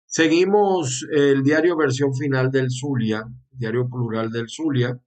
Seguimos 0.05 1.07
el 1.13 1.43
diario 1.43 1.77
versión 1.77 2.13
final 2.13 2.51
del 2.51 2.69
Zulia, 2.69 3.23
diario 3.51 3.87
plural 3.87 4.29
del 4.31 4.49
Zulia. 4.49 4.99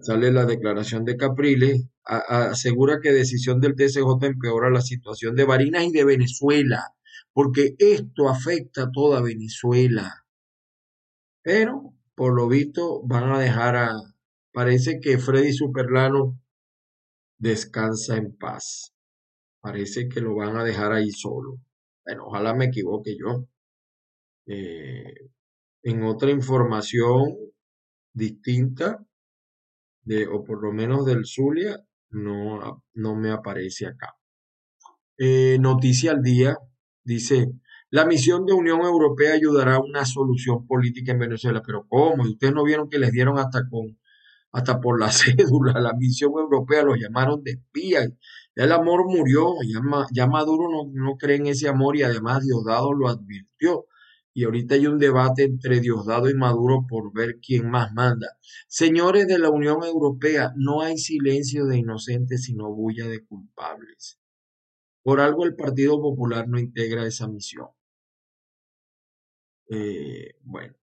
Sale 0.00 0.30
la 0.32 0.44
declaración 0.44 1.04
de 1.04 1.16
Capriles, 1.16 1.86
asegura 2.04 3.00
que 3.02 3.12
decisión 3.12 3.60
del 3.60 3.74
TCJ 3.74 4.26
empeora 4.26 4.70
la 4.70 4.80
situación 4.80 5.34
de 5.34 5.44
Barinas 5.44 5.84
y 5.84 5.92
de 5.92 6.04
Venezuela, 6.04 6.94
porque 7.32 7.74
esto 7.78 8.28
afecta 8.28 8.84
a 8.84 8.90
toda 8.90 9.20
Venezuela. 9.22 10.24
Pero, 11.42 11.94
por 12.14 12.34
lo 12.34 12.48
visto, 12.48 13.02
van 13.04 13.30
a 13.32 13.38
dejar 13.38 13.76
a... 13.76 13.90
Parece 14.52 15.00
que 15.00 15.18
Freddy 15.18 15.52
Superlano 15.52 16.38
descansa 17.38 18.16
en 18.16 18.36
paz. 18.36 18.92
Parece 19.60 20.08
que 20.08 20.20
lo 20.20 20.34
van 20.34 20.56
a 20.56 20.64
dejar 20.64 20.92
ahí 20.92 21.10
solo. 21.10 21.58
Bueno, 22.04 22.26
ojalá 22.26 22.54
me 22.54 22.66
equivoque 22.66 23.16
yo. 23.16 23.46
Eh, 24.46 25.14
en 25.82 26.02
otra 26.02 26.30
información 26.30 27.36
distinta, 28.12 29.04
de, 30.08 30.26
o 30.26 30.44
por 30.44 30.62
lo 30.62 30.72
menos 30.72 31.04
del 31.06 31.24
Zulia, 31.26 31.84
no, 32.10 32.82
no 32.94 33.14
me 33.14 33.30
aparece 33.30 33.86
acá. 33.86 34.14
Eh, 35.18 35.58
noticia 35.60 36.12
al 36.12 36.22
día, 36.22 36.56
dice, 37.04 37.48
la 37.90 38.04
misión 38.04 38.46
de 38.46 38.52
Unión 38.52 38.80
Europea 38.82 39.34
ayudará 39.34 39.76
a 39.76 39.80
una 39.80 40.04
solución 40.04 40.66
política 40.66 41.12
en 41.12 41.18
Venezuela. 41.18 41.62
Pero 41.64 41.86
¿cómo? 41.88 42.26
¿Y 42.26 42.32
ustedes 42.32 42.54
no 42.54 42.64
vieron 42.64 42.88
que 42.88 42.98
les 42.98 43.12
dieron 43.12 43.38
hasta 43.38 43.68
con 43.68 43.98
hasta 44.50 44.80
por 44.80 44.98
la 44.98 45.10
cédula, 45.12 45.78
la 45.78 45.92
misión 45.92 46.32
europea 46.32 46.82
los 46.82 46.98
llamaron 46.98 47.42
de 47.44 47.50
espías 47.50 48.08
el 48.58 48.72
amor 48.72 49.04
murió, 49.06 49.54
ya, 50.12 50.26
Maduro 50.26 50.68
no, 50.68 50.90
no, 50.92 51.16
cree 51.16 51.36
en 51.36 51.46
ese 51.46 51.68
amor 51.68 51.96
y 51.96 52.02
además 52.02 52.42
Diosdado 52.42 52.92
lo 52.92 53.08
advirtió. 53.08 53.86
Y 54.38 54.44
ahorita 54.44 54.76
hay 54.76 54.86
un 54.86 55.00
debate 55.00 55.42
entre 55.42 55.80
Diosdado 55.80 56.30
y 56.30 56.34
Maduro 56.34 56.86
por 56.88 57.12
ver 57.12 57.40
quién 57.44 57.68
más 57.68 57.92
manda. 57.92 58.38
Señores 58.68 59.26
de 59.26 59.36
la 59.36 59.50
Unión 59.50 59.82
Europea, 59.82 60.52
no 60.54 60.80
hay 60.80 60.96
silencio 60.96 61.66
de 61.66 61.78
inocentes 61.78 62.44
sino 62.44 62.72
bulla 62.72 63.08
de 63.08 63.24
culpables. 63.24 64.20
Por 65.02 65.18
algo 65.18 65.44
el 65.44 65.56
Partido 65.56 66.00
Popular 66.00 66.46
no 66.46 66.60
integra 66.60 67.04
esa 67.04 67.26
misión. 67.26 67.66
Eh, 69.70 70.36
bueno, 70.44 70.76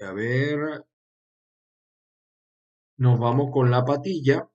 a 0.00 0.12
ver, 0.12 0.84
nos 2.98 3.18
vamos 3.18 3.48
con 3.54 3.70
la 3.70 3.86
patilla. 3.86 4.50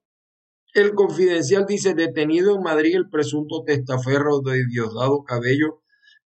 El 0.74 0.94
Confidencial 0.94 1.66
dice, 1.66 1.94
detenido 1.94 2.54
en 2.54 2.62
Madrid 2.62 2.94
el 2.94 3.10
presunto 3.10 3.64
testaferro 3.66 4.38
de 4.42 4.64
Diosdado 4.64 5.24
Cabello 5.24 5.82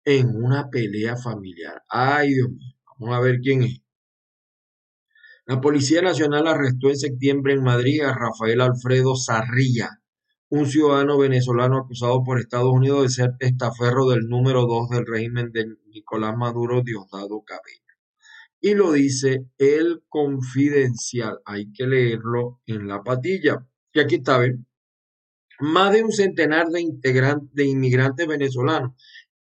en 0.10 0.36
una 0.36 0.70
pelea 0.70 1.16
familiar. 1.16 1.84
Ay, 1.88 2.34
Dios 2.34 2.50
mío, 2.50 2.74
vamos 2.98 3.16
a 3.16 3.22
ver 3.22 3.40
quién 3.42 3.62
es. 3.62 3.84
La 5.46 5.62
Policía 5.62 6.02
Nacional 6.02 6.48
arrestó 6.48 6.90
en 6.90 6.98
septiembre 6.98 7.54
en 7.54 7.64
Madrid 7.64 8.02
a 8.02 8.14
Rafael 8.14 8.62
Alfredo 8.62 9.16
Zarrilla, 9.16 10.02
un 10.50 10.66
ciudadano 10.66 11.18
venezolano 11.20 11.78
acusado 11.78 12.24
por 12.24 12.40
Estados 12.40 12.72
Unidos 12.74 13.04
de 13.04 13.10
ser 13.10 13.38
testaferro 13.38 14.08
del 14.08 14.28
número 14.28 14.66
2 14.66 14.90
del 14.90 15.06
régimen 15.06 15.52
de 15.52 15.66
Nicolás 15.94 16.36
Maduro 16.36 16.82
Diosdado 16.82 17.44
Cabello. 17.44 17.90
Y 18.60 18.74
lo 18.74 18.92
dice 18.92 19.46
el 19.60 20.02
Confidencial. 20.10 21.40
Hay 21.46 21.72
que 21.72 21.86
leerlo 21.86 22.62
en 22.66 22.88
la 22.88 23.04
patilla. 23.04 23.66
Y 23.94 24.00
aquí 24.00 24.16
está, 24.16 24.40
¿ven? 24.40 24.66
Más 25.60 25.94
de 25.94 26.04
un 26.04 26.12
centenar 26.12 26.68
de, 26.68 26.84
de 27.52 27.66
inmigrantes 27.66 28.28
venezolanos 28.28 28.94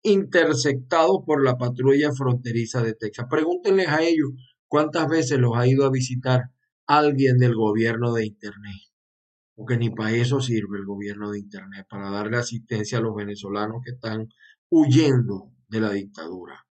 interceptados 0.03 1.19
por 1.27 1.45
la 1.45 1.57
patrulla 1.57 2.13
fronteriza 2.13 2.83
de 2.83 2.95
Texas. 2.95 3.27
Pregúntenles 3.29 3.89
a 3.89 4.03
ellos 4.03 4.31
cuántas 4.67 5.09
veces 5.09 5.39
los 5.39 5.57
ha 5.57 5.67
ido 5.67 5.85
a 5.85 5.91
visitar 5.91 6.51
alguien 6.87 7.39
del 7.39 7.55
gobierno 7.55 8.13
de 8.13 8.27
Internet. 8.27 8.77
Porque 9.55 9.77
ni 9.77 9.91
para 9.91 10.13
eso 10.13 10.41
sirve 10.41 10.79
el 10.79 10.87
gobierno 10.87 11.31
de 11.31 11.41
Internet, 11.41 11.87
para 11.89 12.11
darle 12.11 12.37
asistencia 12.37 12.99
a 12.99 13.01
los 13.01 13.15
venezolanos 13.15 13.83
que 13.85 13.93
están 13.93 14.29
huyendo 14.71 15.53
de 15.69 15.81
la 15.81 15.91
dictadura. 15.91 16.67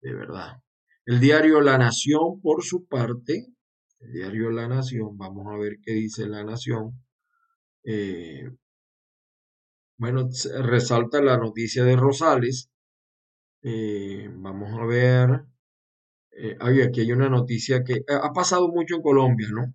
De 0.00 0.14
verdad. 0.14 0.62
El 1.04 1.20
diario 1.20 1.60
La 1.60 1.76
Nación, 1.76 2.40
por 2.40 2.62
su 2.62 2.86
parte, 2.86 3.46
el 3.98 4.12
diario 4.12 4.50
La 4.50 4.68
Nación, 4.68 5.16
vamos 5.16 5.46
a 5.52 5.58
ver 5.58 5.78
qué 5.82 5.92
dice 5.92 6.28
La 6.28 6.44
Nación. 6.44 7.02
Eh, 7.82 8.48
bueno, 9.98 10.28
resalta 10.62 11.20
la 11.20 11.36
noticia 11.36 11.84
de 11.84 11.96
Rosales. 11.96 12.70
Eh, 13.62 14.28
vamos 14.32 14.70
a 14.80 14.86
ver. 14.86 15.44
Eh, 16.30 16.56
aquí 16.60 17.00
hay 17.00 17.12
una 17.12 17.28
noticia 17.28 17.82
que 17.84 18.04
ha 18.08 18.32
pasado 18.32 18.68
mucho 18.68 18.96
en 18.96 19.02
Colombia, 19.02 19.48
¿no? 19.52 19.74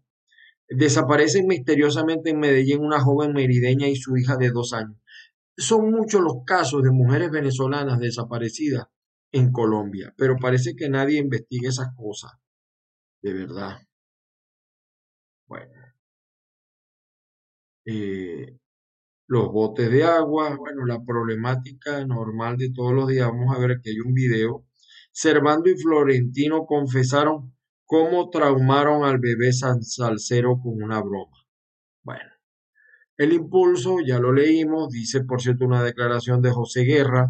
Desaparecen 0.70 1.48
misteriosamente 1.48 2.30
en 2.32 2.40
Medellín 2.40 2.82
una 2.82 3.02
joven 3.02 3.34
merideña 3.34 3.88
y 3.88 3.98
su 3.98 4.18
hija 4.18 4.38
de 4.38 4.52
dos 4.52 4.74
años. 4.74 4.98
Son 5.58 5.92
muchos 5.92 6.22
los 6.22 6.46
casos 6.46 6.84
de 6.84 6.92
mujeres 6.92 7.30
venezolanas 7.32 8.00
desaparecidas 8.00 8.88
en 9.34 9.52
Colombia, 9.52 10.14
pero 10.18 10.38
parece 10.38 10.76
que 10.76 10.90
nadie 10.90 11.20
investiga 11.20 11.70
esas 11.70 11.90
cosas, 11.98 12.32
de 13.22 13.34
verdad. 13.34 13.78
Bueno. 15.48 15.94
Eh, 17.86 18.58
los 19.28 19.52
botes 19.52 19.90
de 19.92 20.04
agua, 20.04 20.56
bueno, 20.58 20.86
la 20.86 21.04
problemática 21.04 22.06
normal 22.06 22.58
de 22.58 22.72
todos 22.72 22.94
los 22.94 23.08
días. 23.08 23.28
Vamos 23.28 23.56
a 23.56 23.60
ver 23.60 23.80
que 23.82 23.92
hay 23.92 24.00
un 24.00 24.14
video. 24.14 24.66
Servando 25.12 25.70
y 25.70 25.78
Florentino 25.78 26.66
confesaron 26.66 27.56
cómo 27.86 28.30
traumaron 28.30 29.04
al 29.04 29.20
bebé 29.20 29.54
San 29.54 29.84
Salcero 29.84 30.60
con 30.62 30.82
una 30.82 31.02
broma. 31.02 31.38
Bueno, 32.04 32.32
el 33.18 33.34
impulso, 33.34 33.98
ya 34.06 34.20
lo 34.20 34.34
leímos, 34.34 34.90
dice 34.90 35.24
por 35.24 35.42
cierto 35.42 35.66
una 35.66 35.84
declaración 35.84 36.42
de 36.42 36.52
José 36.52 36.82
Guerra 36.82 37.28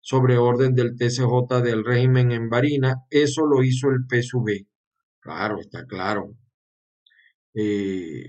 sobre 0.00 0.38
orden 0.38 0.74
del 0.74 0.96
TCJ 0.96 1.62
del 1.62 1.84
régimen 1.84 2.30
en 2.30 2.48
Barina, 2.48 3.04
eso 3.10 3.46
lo 3.46 3.62
hizo 3.62 3.88
el 3.88 4.04
PSV. 4.08 4.66
Claro, 5.20 5.60
está 5.60 5.86
claro. 5.86 6.36
Eh, 7.54 8.26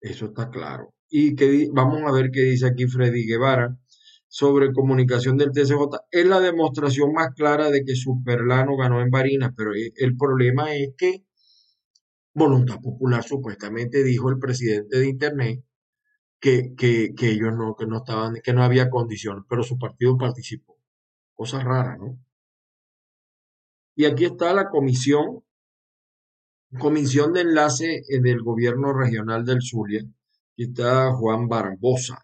eso 0.00 0.26
está 0.26 0.50
claro. 0.50 0.92
Y 1.10 1.34
que 1.34 1.68
vamos 1.72 2.02
a 2.06 2.12
ver 2.12 2.30
qué 2.30 2.40
dice 2.42 2.66
aquí 2.66 2.86
Freddy 2.86 3.26
Guevara 3.26 3.76
sobre 4.28 4.72
comunicación 4.72 5.36
del 5.36 5.50
TCJ. 5.50 6.06
Es 6.10 6.26
la 6.26 6.40
demostración 6.40 7.12
más 7.12 7.34
clara 7.34 7.68
de 7.70 7.84
que 7.84 7.96
Superlano 7.96 8.76
ganó 8.76 9.00
en 9.02 9.10
Barinas, 9.10 9.52
pero 9.56 9.74
e, 9.74 9.92
el 9.96 10.16
problema 10.16 10.74
es 10.74 10.90
que 10.96 11.24
Voluntad 12.32 12.80
Popular 12.80 13.24
supuestamente 13.24 14.04
dijo 14.04 14.30
el 14.30 14.38
presidente 14.38 14.98
de 14.98 15.08
Internet 15.08 15.64
que, 16.38 16.74
que, 16.76 17.12
ellos 17.20 17.52
no, 17.56 17.74
que 17.76 17.86
no 17.86 17.98
estaban, 17.98 18.36
que 18.42 18.52
no 18.54 18.62
había 18.62 18.88
condiciones, 18.88 19.44
pero 19.48 19.64
su 19.64 19.78
partido 19.78 20.16
participó. 20.16 20.78
Cosa 21.34 21.60
rara, 21.60 21.96
¿no? 21.96 22.18
Y 23.96 24.04
aquí 24.04 24.24
está 24.24 24.54
la 24.54 24.68
comisión 24.68 25.42
Comisión 26.78 27.32
de 27.32 27.40
Enlace 27.40 28.04
del 28.22 28.42
Gobierno 28.42 28.92
Regional 28.92 29.44
del 29.44 29.60
Zulia. 29.60 30.04
Está 30.64 31.10
Juan 31.18 31.48
Barbosa. 31.48 32.16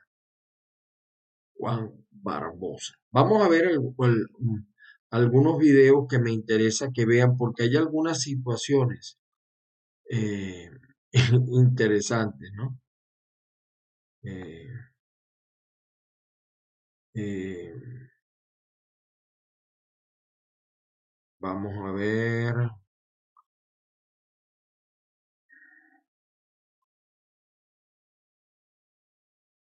Juan 1.58 1.90
Barbosa. 2.10 2.94
Vamos 3.10 3.42
a 3.42 3.48
ver 3.48 3.64
algunos 5.10 5.58
videos 5.58 6.06
que 6.08 6.18
me 6.18 6.32
interesa 6.32 6.90
que 6.94 7.06
vean 7.06 7.36
porque 7.36 7.64
hay 7.64 7.76
algunas 7.76 8.20
situaciones 8.20 9.18
eh, 10.10 10.70
interesantes, 11.52 12.50
¿no? 12.54 12.78
Eh, 14.22 14.68
eh, 17.14 17.72
vamos 21.40 21.74
a 21.78 21.92
ver. 21.92 22.54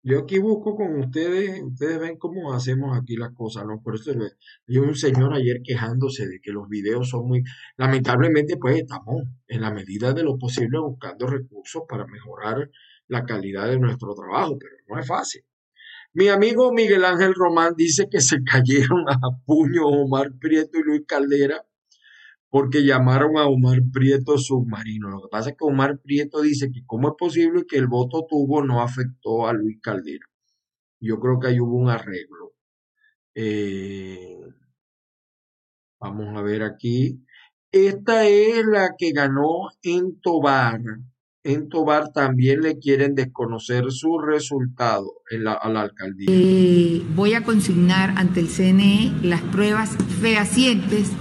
Yo 0.01 0.19
aquí 0.19 0.39
busco 0.39 0.75
con 0.75 0.97
ustedes, 0.99 1.61
ustedes 1.61 1.99
ven 1.99 2.17
cómo 2.17 2.53
hacemos 2.53 2.97
aquí 2.97 3.17
las 3.17 3.33
cosas, 3.33 3.65
¿no? 3.65 3.81
Por 3.81 3.95
eso 3.95 4.11
hay 4.11 4.77
un 4.77 4.95
señor 4.95 5.33
ayer 5.33 5.61
quejándose 5.61 6.25
de 6.25 6.39
que 6.41 6.51
los 6.51 6.69
videos 6.69 7.09
son 7.09 7.27
muy, 7.27 7.43
lamentablemente 7.75 8.55
pues 8.55 8.77
estamos 8.77 9.23
en 9.47 9.61
la 9.61 9.71
medida 9.71 10.13
de 10.13 10.23
lo 10.23 10.37
posible 10.37 10.79
buscando 10.79 11.27
recursos 11.27 11.83
para 11.87 12.07
mejorar 12.07 12.69
la 13.07 13.25
calidad 13.25 13.67
de 13.67 13.77
nuestro 13.77 14.13
trabajo, 14.15 14.57
pero 14.57 14.75
no 14.87 14.99
es 14.99 15.05
fácil. 15.05 15.43
Mi 16.13 16.29
amigo 16.29 16.71
Miguel 16.71 17.03
Ángel 17.03 17.35
Román 17.35 17.73
dice 17.75 18.07
que 18.09 18.21
se 18.21 18.41
cayeron 18.43 19.03
a 19.09 19.19
puño 19.45 19.85
Omar 19.85 20.31
Prieto 20.39 20.79
y 20.79 20.83
Luis 20.83 21.01
Caldera 21.05 21.65
porque 22.49 22.83
llamaron 22.83 23.37
a 23.37 23.47
Omar 23.47 23.79
Prieto 23.93 24.37
submarino. 24.37 25.09
Lo 25.09 25.21
que 25.21 25.27
pasa 25.29 25.51
es 25.51 25.55
que 25.57 25.65
Omar 25.65 25.99
Prieto 25.99 26.41
dice 26.41 26.71
que 26.71 26.81
cómo 26.85 27.09
es 27.09 27.13
posible 27.17 27.65
que 27.67 27.77
el 27.77 27.87
voto 27.87 28.25
tuvo 28.27 28.63
no 28.63 28.81
afectó 28.81 29.47
a 29.47 29.53
Luis 29.53 29.77
Caldera. 29.81 30.25
Yo 30.99 31.19
creo 31.19 31.39
que 31.39 31.47
ahí 31.47 31.59
hubo 31.59 31.77
un 31.77 31.89
arreglo. 31.89 32.53
Eh, 33.35 34.39
vamos 35.99 36.35
a 36.35 36.41
ver 36.41 36.63
aquí. 36.63 37.23
Esta 37.71 38.27
es 38.27 38.65
la 38.65 38.95
que 38.97 39.11
ganó 39.11 39.69
en 39.83 40.19
Tobar. 40.19 40.81
En 41.43 41.69
Tobar 41.69 42.11
también 42.11 42.61
le 42.61 42.79
quieren 42.79 43.13
desconocer 43.13 43.91
su 43.91 44.17
resultado 44.17 45.21
en 45.29 45.43
la, 45.43 45.53
a 45.53 45.69
la 45.69 45.81
alcaldía. 45.81 46.27
Eh, 46.31 47.03
voy 47.15 47.35
a 47.35 47.43
consignar 47.43 48.13
ante 48.17 48.39
el 48.39 48.49
CNE 48.49 49.13
las 49.21 49.41
pruebas 49.43 49.95
fehacientes 50.19 51.11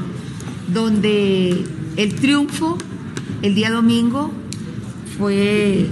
donde 0.73 1.65
el 1.97 2.15
triunfo 2.15 2.79
el 3.43 3.55
día 3.55 3.71
domingo 3.71 4.31
fue 5.17 5.87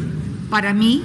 para 0.51 0.75
mí 0.75 1.03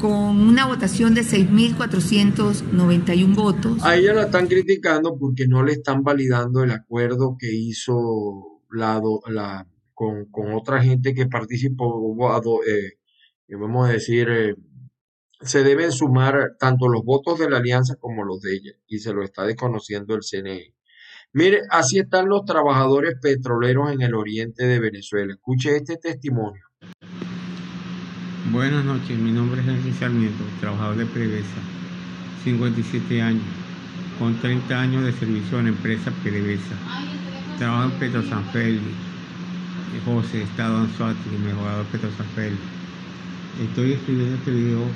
con 0.00 0.12
una 0.12 0.66
votación 0.66 1.14
de 1.14 1.22
6.491 1.22 3.34
votos. 3.34 3.82
A 3.82 3.96
ella 3.96 4.12
la 4.12 4.24
están 4.24 4.48
criticando 4.48 5.16
porque 5.18 5.46
no 5.46 5.62
le 5.62 5.72
están 5.72 6.02
validando 6.02 6.62
el 6.62 6.72
acuerdo 6.72 7.36
que 7.38 7.54
hizo 7.54 8.60
la, 8.70 9.00
la 9.28 9.66
con, 9.94 10.26
otra 10.54 10.82
gente 10.82 11.14
que 11.14 11.26
participó, 11.26 12.14
eh, 12.66 12.98
vamos 13.56 13.88
a 13.88 13.92
decir, 13.92 14.28
eh, 14.28 14.54
se 15.40 15.62
deben 15.62 15.92
sumar 15.92 16.56
tanto 16.58 16.88
los 16.88 17.04
votos 17.04 17.38
de 17.38 17.48
la 17.48 17.58
alianza 17.58 17.96
como 17.96 18.24
los 18.24 18.40
de 18.40 18.54
ella, 18.54 18.72
y 18.86 18.98
se 18.98 19.12
lo 19.12 19.22
está 19.22 19.44
desconociendo 19.44 20.14
el 20.14 20.22
CNE. 20.22 20.74
Mire, 21.36 21.62
así 21.68 21.98
están 21.98 22.28
los 22.28 22.44
trabajadores 22.44 23.16
petroleros 23.20 23.90
en 23.90 24.02
el 24.02 24.14
oriente 24.14 24.64
de 24.66 24.78
Venezuela. 24.78 25.32
Escuche 25.32 25.74
este 25.74 25.96
testimonio. 25.96 26.62
Buenas 28.52 28.84
noches, 28.84 29.18
mi 29.18 29.32
nombre 29.32 29.60
es 29.60 29.66
Henry 29.66 29.92
Sarmiento, 29.94 30.44
trabajador 30.60 30.96
de 30.96 31.06
PDVSA, 31.06 31.60
57 32.44 33.20
años, 33.20 33.42
con 34.16 34.40
30 34.40 34.80
años 34.80 35.04
de 35.04 35.12
servicio 35.12 35.58
en 35.58 35.64
la 35.64 35.70
empresa 35.70 36.12
PDVSA. 36.22 37.58
Trabajo 37.58 37.90
en 37.92 37.98
Petro 37.98 38.22
San 38.22 38.44
Félix, 38.50 38.84
José, 40.04 40.42
Estado 40.42 40.76
Anzuati, 40.76 41.30
mejorador 41.44 41.84
Petro 41.86 42.10
San 42.16 42.26
Félix. 42.36 42.62
Estoy 43.60 43.94
escribiendo 43.94 44.36
este 44.36 44.52
video 44.52 44.86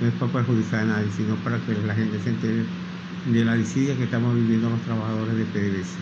no 0.00 0.06
es 0.06 0.14
para 0.14 0.32
perjudicar 0.32 0.82
a 0.82 0.84
nadie, 0.84 1.10
sino 1.10 1.34
para 1.42 1.58
que 1.58 1.74
la 1.84 1.94
gente 1.94 2.20
se 2.20 2.30
entere 2.30 2.62
de 3.24 3.44
la 3.44 3.54
disidia 3.54 3.96
que 3.96 4.04
estamos 4.04 4.34
viviendo 4.34 4.70
los 4.70 4.82
trabajadores 4.82 5.36
de 5.36 5.46
PDVSA. 5.46 6.00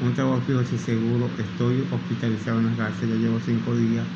Un 0.00 0.14
trabajo 0.14 0.42
fijo 0.42 0.64
seguro, 0.64 1.30
estoy 1.38 1.88
hospitalizado 1.90 2.60
en 2.60 2.66
la 2.66 2.74
Garza, 2.74 3.06
ya 3.06 3.16
llevo 3.16 3.40
cinco 3.40 3.76
días 3.76 4.06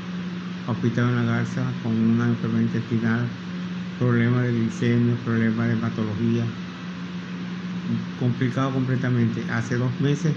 hospitalizado 0.67 1.09
en 1.11 1.27
la 1.27 1.33
Garza 1.33 1.81
con 1.83 1.93
una 1.93 2.29
enfermedad 2.29 2.63
intestinal, 2.63 3.27
problemas 3.99 4.45
de 4.45 4.53
glicemia, 4.53 5.17
problemas 5.25 5.69
de 5.69 5.75
hematología, 5.75 6.45
complicado 8.19 8.73
completamente. 8.73 9.51
Hace 9.51 9.77
dos 9.77 9.99
meses 10.01 10.35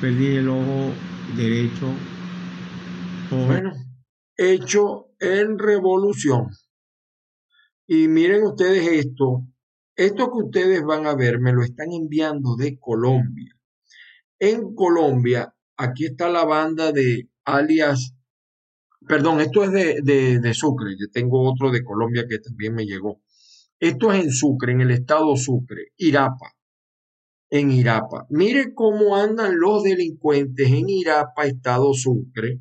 perdí 0.00 0.36
el 0.36 0.48
ojo 0.48 0.92
derecho 1.36 1.94
Bueno, 3.28 3.72
hecho 4.36 5.06
en 5.20 5.58
revolución. 5.58 6.48
Y 7.86 8.08
miren 8.08 8.44
ustedes 8.44 8.86
esto, 9.06 9.46
esto 9.96 10.30
que 10.30 10.44
ustedes 10.44 10.82
van 10.82 11.06
a 11.06 11.14
ver 11.14 11.38
me 11.40 11.52
lo 11.52 11.62
están 11.62 11.92
enviando 11.92 12.56
de 12.56 12.78
Colombia. 12.78 13.54
En 14.38 14.74
Colombia, 14.74 15.54
aquí 15.76 16.06
está 16.06 16.28
la 16.28 16.44
banda 16.44 16.92
de 16.92 17.28
alias, 17.44 18.14
perdón, 19.06 19.40
esto 19.40 19.64
es 19.64 19.72
de, 19.72 20.40
de, 20.40 20.54
Sucre, 20.54 20.96
yo 20.98 21.06
tengo 21.12 21.48
otro 21.48 21.70
de 21.70 21.84
Colombia 21.84 22.26
que 22.28 22.38
también 22.38 22.74
me 22.74 22.84
llegó. 22.84 23.22
Esto 23.78 24.12
es 24.12 24.24
en 24.24 24.30
Sucre, 24.30 24.72
en 24.72 24.80
el 24.80 24.90
estado 24.90 25.36
Sucre, 25.36 25.92
Irapa, 25.96 26.52
en 27.50 27.70
Irapa. 27.70 28.26
Mire 28.30 28.74
cómo 28.74 29.16
andan 29.16 29.58
los 29.58 29.82
delincuentes 29.84 30.68
en 30.68 30.88
Irapa, 30.88 31.44
estado 31.44 31.94
Sucre. 31.94 32.60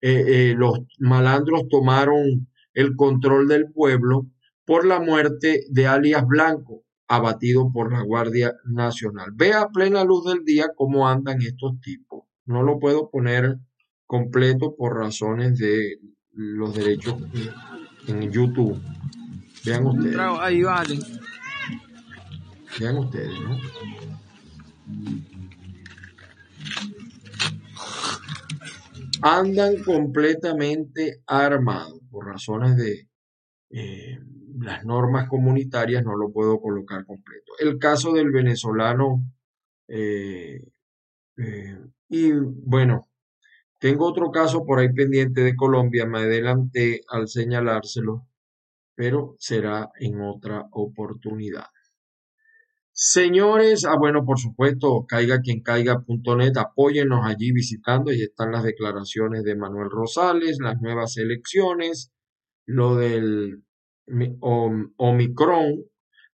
Eh, 0.00 0.50
eh, 0.50 0.54
los 0.56 0.80
malandros 0.98 1.68
tomaron 1.68 2.48
el 2.74 2.96
control 2.96 3.46
del 3.46 3.70
pueblo 3.70 4.31
por 4.64 4.86
la 4.86 5.00
muerte 5.00 5.64
de 5.70 5.86
alias 5.86 6.26
Blanco, 6.26 6.84
abatido 7.08 7.70
por 7.72 7.92
la 7.92 8.02
Guardia 8.02 8.54
Nacional. 8.64 9.30
Ve 9.34 9.52
a 9.52 9.68
plena 9.68 10.04
luz 10.04 10.24
del 10.24 10.44
día 10.44 10.68
cómo 10.74 11.08
andan 11.08 11.42
estos 11.42 11.80
tipos. 11.80 12.24
No 12.46 12.62
lo 12.62 12.78
puedo 12.78 13.10
poner 13.10 13.58
completo 14.06 14.74
por 14.76 14.96
razones 14.96 15.58
de 15.58 15.98
los 16.32 16.74
derechos 16.74 17.16
en 18.08 18.30
YouTube. 18.30 18.80
Vean 19.64 19.86
ustedes. 19.86 20.16
Ahí 20.18 20.62
vale. 20.62 20.98
Vean 22.80 22.98
ustedes, 22.98 23.40
¿no? 23.40 23.58
Andan 29.22 29.82
completamente 29.84 31.22
armados 31.26 32.00
por 32.10 32.26
razones 32.26 32.76
de 32.76 33.08
eh, 33.70 34.18
las 34.60 34.84
normas 34.84 35.28
comunitarias 35.28 36.04
no 36.04 36.16
lo 36.16 36.30
puedo 36.32 36.60
colocar 36.60 37.04
completo. 37.04 37.52
El 37.58 37.78
caso 37.78 38.12
del 38.12 38.30
venezolano, 38.30 39.22
eh, 39.88 40.62
eh, 41.36 41.78
y 42.08 42.32
bueno, 42.32 43.08
tengo 43.78 44.06
otro 44.06 44.30
caso 44.30 44.64
por 44.64 44.78
ahí 44.78 44.92
pendiente 44.92 45.42
de 45.42 45.56
Colombia, 45.56 46.06
me 46.06 46.20
adelanté 46.20 47.00
al 47.08 47.28
señalárselo, 47.28 48.26
pero 48.94 49.36
será 49.38 49.90
en 49.98 50.20
otra 50.20 50.68
oportunidad. 50.72 51.66
Señores, 52.94 53.86
ah, 53.86 53.96
bueno, 53.98 54.24
por 54.24 54.38
supuesto, 54.38 55.06
caiga 55.08 55.40
quien 55.40 55.62
caiga.net, 55.62 56.56
apóyennos 56.58 57.26
allí 57.26 57.50
visitando, 57.50 58.12
y 58.12 58.22
están 58.22 58.52
las 58.52 58.64
declaraciones 58.64 59.44
de 59.44 59.56
Manuel 59.56 59.88
Rosales, 59.90 60.58
las 60.60 60.80
nuevas 60.80 61.16
elecciones, 61.16 62.12
lo 62.66 62.96
del 62.96 63.64
Omicron. 64.96 65.84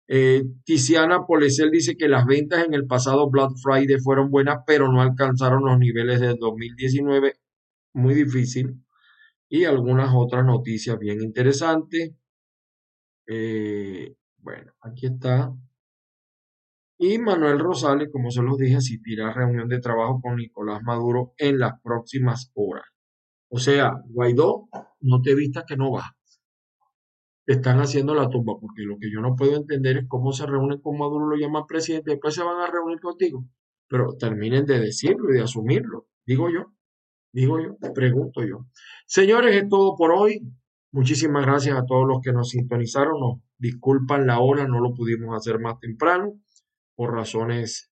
Eh, 0.08 0.42
Tiziana 0.64 1.26
Polesel 1.26 1.70
dice 1.70 1.96
que 1.96 2.08
las 2.08 2.26
ventas 2.26 2.64
en 2.64 2.74
el 2.74 2.86
pasado 2.86 3.30
Black 3.30 3.50
Friday 3.62 4.00
fueron 4.00 4.30
buenas, 4.30 4.60
pero 4.66 4.90
no 4.90 5.02
alcanzaron 5.02 5.64
los 5.64 5.78
niveles 5.78 6.20
del 6.20 6.36
2019. 6.38 7.34
Muy 7.94 8.14
difícil. 8.14 8.82
Y 9.48 9.64
algunas 9.64 10.10
otras 10.14 10.44
noticias 10.44 10.98
bien 10.98 11.22
interesantes. 11.22 12.14
Eh, 13.26 14.14
bueno, 14.38 14.72
aquí 14.80 15.06
está 15.06 15.52
y 17.00 17.16
Manuel 17.18 17.60
Rosales, 17.60 18.08
como 18.12 18.32
se 18.32 18.42
los 18.42 18.58
dije, 18.58 18.74
asistirá 18.74 19.28
a 19.28 19.32
reunión 19.32 19.68
de 19.68 19.78
trabajo 19.78 20.20
con 20.20 20.34
Nicolás 20.36 20.82
Maduro 20.82 21.32
en 21.38 21.60
las 21.60 21.80
próximas 21.80 22.50
horas. 22.54 22.86
O 23.48 23.58
sea, 23.60 23.92
Guaidó, 24.08 24.68
no 25.00 25.22
te 25.22 25.36
vistas 25.36 25.64
que 25.64 25.76
no 25.76 25.92
va. 25.92 26.16
Están 27.48 27.78
haciendo 27.78 28.14
la 28.14 28.28
tumba, 28.28 28.58
porque 28.60 28.82
lo 28.82 28.98
que 28.98 29.10
yo 29.10 29.22
no 29.22 29.34
puedo 29.34 29.56
entender 29.56 29.96
es 29.96 30.04
cómo 30.06 30.32
se 30.32 30.44
reúnen 30.44 30.82
con 30.82 30.98
Maduro, 30.98 31.28
lo 31.28 31.36
llaman 31.36 31.64
presidente, 31.66 32.10
después 32.10 32.34
se 32.34 32.42
van 32.42 32.60
a 32.60 32.70
reunir 32.70 33.00
contigo. 33.00 33.46
Pero 33.88 34.16
terminen 34.18 34.66
de 34.66 34.78
decirlo 34.78 35.30
y 35.30 35.38
de 35.38 35.44
asumirlo, 35.44 36.06
digo 36.26 36.50
yo, 36.50 36.74
digo 37.32 37.58
yo, 37.58 37.78
pregunto 37.94 38.44
yo. 38.44 38.66
Señores, 39.06 39.56
es 39.56 39.66
todo 39.66 39.96
por 39.96 40.12
hoy. 40.12 40.42
Muchísimas 40.92 41.46
gracias 41.46 41.78
a 41.78 41.86
todos 41.86 42.06
los 42.06 42.20
que 42.20 42.34
nos 42.34 42.50
sintonizaron. 42.50 43.18
Nos 43.18 43.40
disculpan 43.56 44.26
la 44.26 44.40
hora, 44.40 44.68
no 44.68 44.80
lo 44.80 44.92
pudimos 44.92 45.34
hacer 45.34 45.58
más 45.58 45.78
temprano 45.80 46.34
por 46.96 47.14
razones 47.14 47.90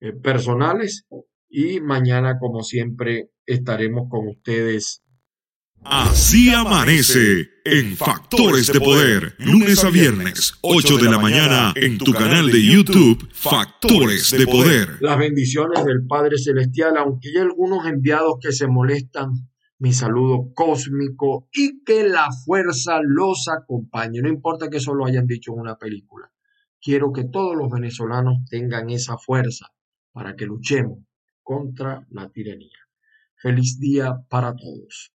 eh, 0.00 0.12
personales 0.12 1.06
y 1.48 1.80
mañana 1.80 2.38
como 2.38 2.62
siempre 2.62 3.30
estaremos 3.46 4.10
con 4.10 4.28
ustedes. 4.28 5.02
Así 5.84 6.50
amanece 6.50 7.48
en 7.64 7.96
Factores 7.96 8.72
de 8.72 8.80
Poder, 8.80 9.34
lunes 9.38 9.84
a 9.84 9.90
viernes, 9.90 10.54
8 10.60 10.98
de 10.98 11.10
la 11.10 11.18
mañana, 11.18 11.72
en 11.76 11.98
tu 11.98 12.12
canal 12.12 12.50
de 12.50 12.62
YouTube, 12.62 13.28
Factores 13.32 14.30
de 14.30 14.46
Poder. 14.46 14.98
Las 15.00 15.18
bendiciones 15.18 15.84
del 15.84 16.06
Padre 16.06 16.38
Celestial, 16.38 16.96
aunque 16.96 17.28
hay 17.28 17.38
algunos 17.38 17.86
enviados 17.86 18.36
que 18.40 18.52
se 18.52 18.66
molestan, 18.66 19.30
mi 19.78 19.92
saludo 19.92 20.52
cósmico 20.54 21.48
y 21.52 21.82
que 21.84 22.08
la 22.08 22.28
fuerza 22.44 23.00
los 23.02 23.48
acompañe. 23.48 24.20
No 24.20 24.28
importa 24.28 24.68
que 24.68 24.78
eso 24.78 24.94
lo 24.94 25.06
hayan 25.06 25.26
dicho 25.26 25.52
en 25.52 25.60
una 25.60 25.76
película. 25.76 26.30
Quiero 26.80 27.12
que 27.12 27.24
todos 27.24 27.56
los 27.56 27.70
venezolanos 27.70 28.38
tengan 28.50 28.90
esa 28.90 29.16
fuerza 29.16 29.66
para 30.12 30.36
que 30.36 30.46
luchemos 30.46 30.98
contra 31.42 32.06
la 32.10 32.28
tiranía. 32.30 32.78
Feliz 33.36 33.78
día 33.78 34.16
para 34.28 34.54
todos. 34.54 35.12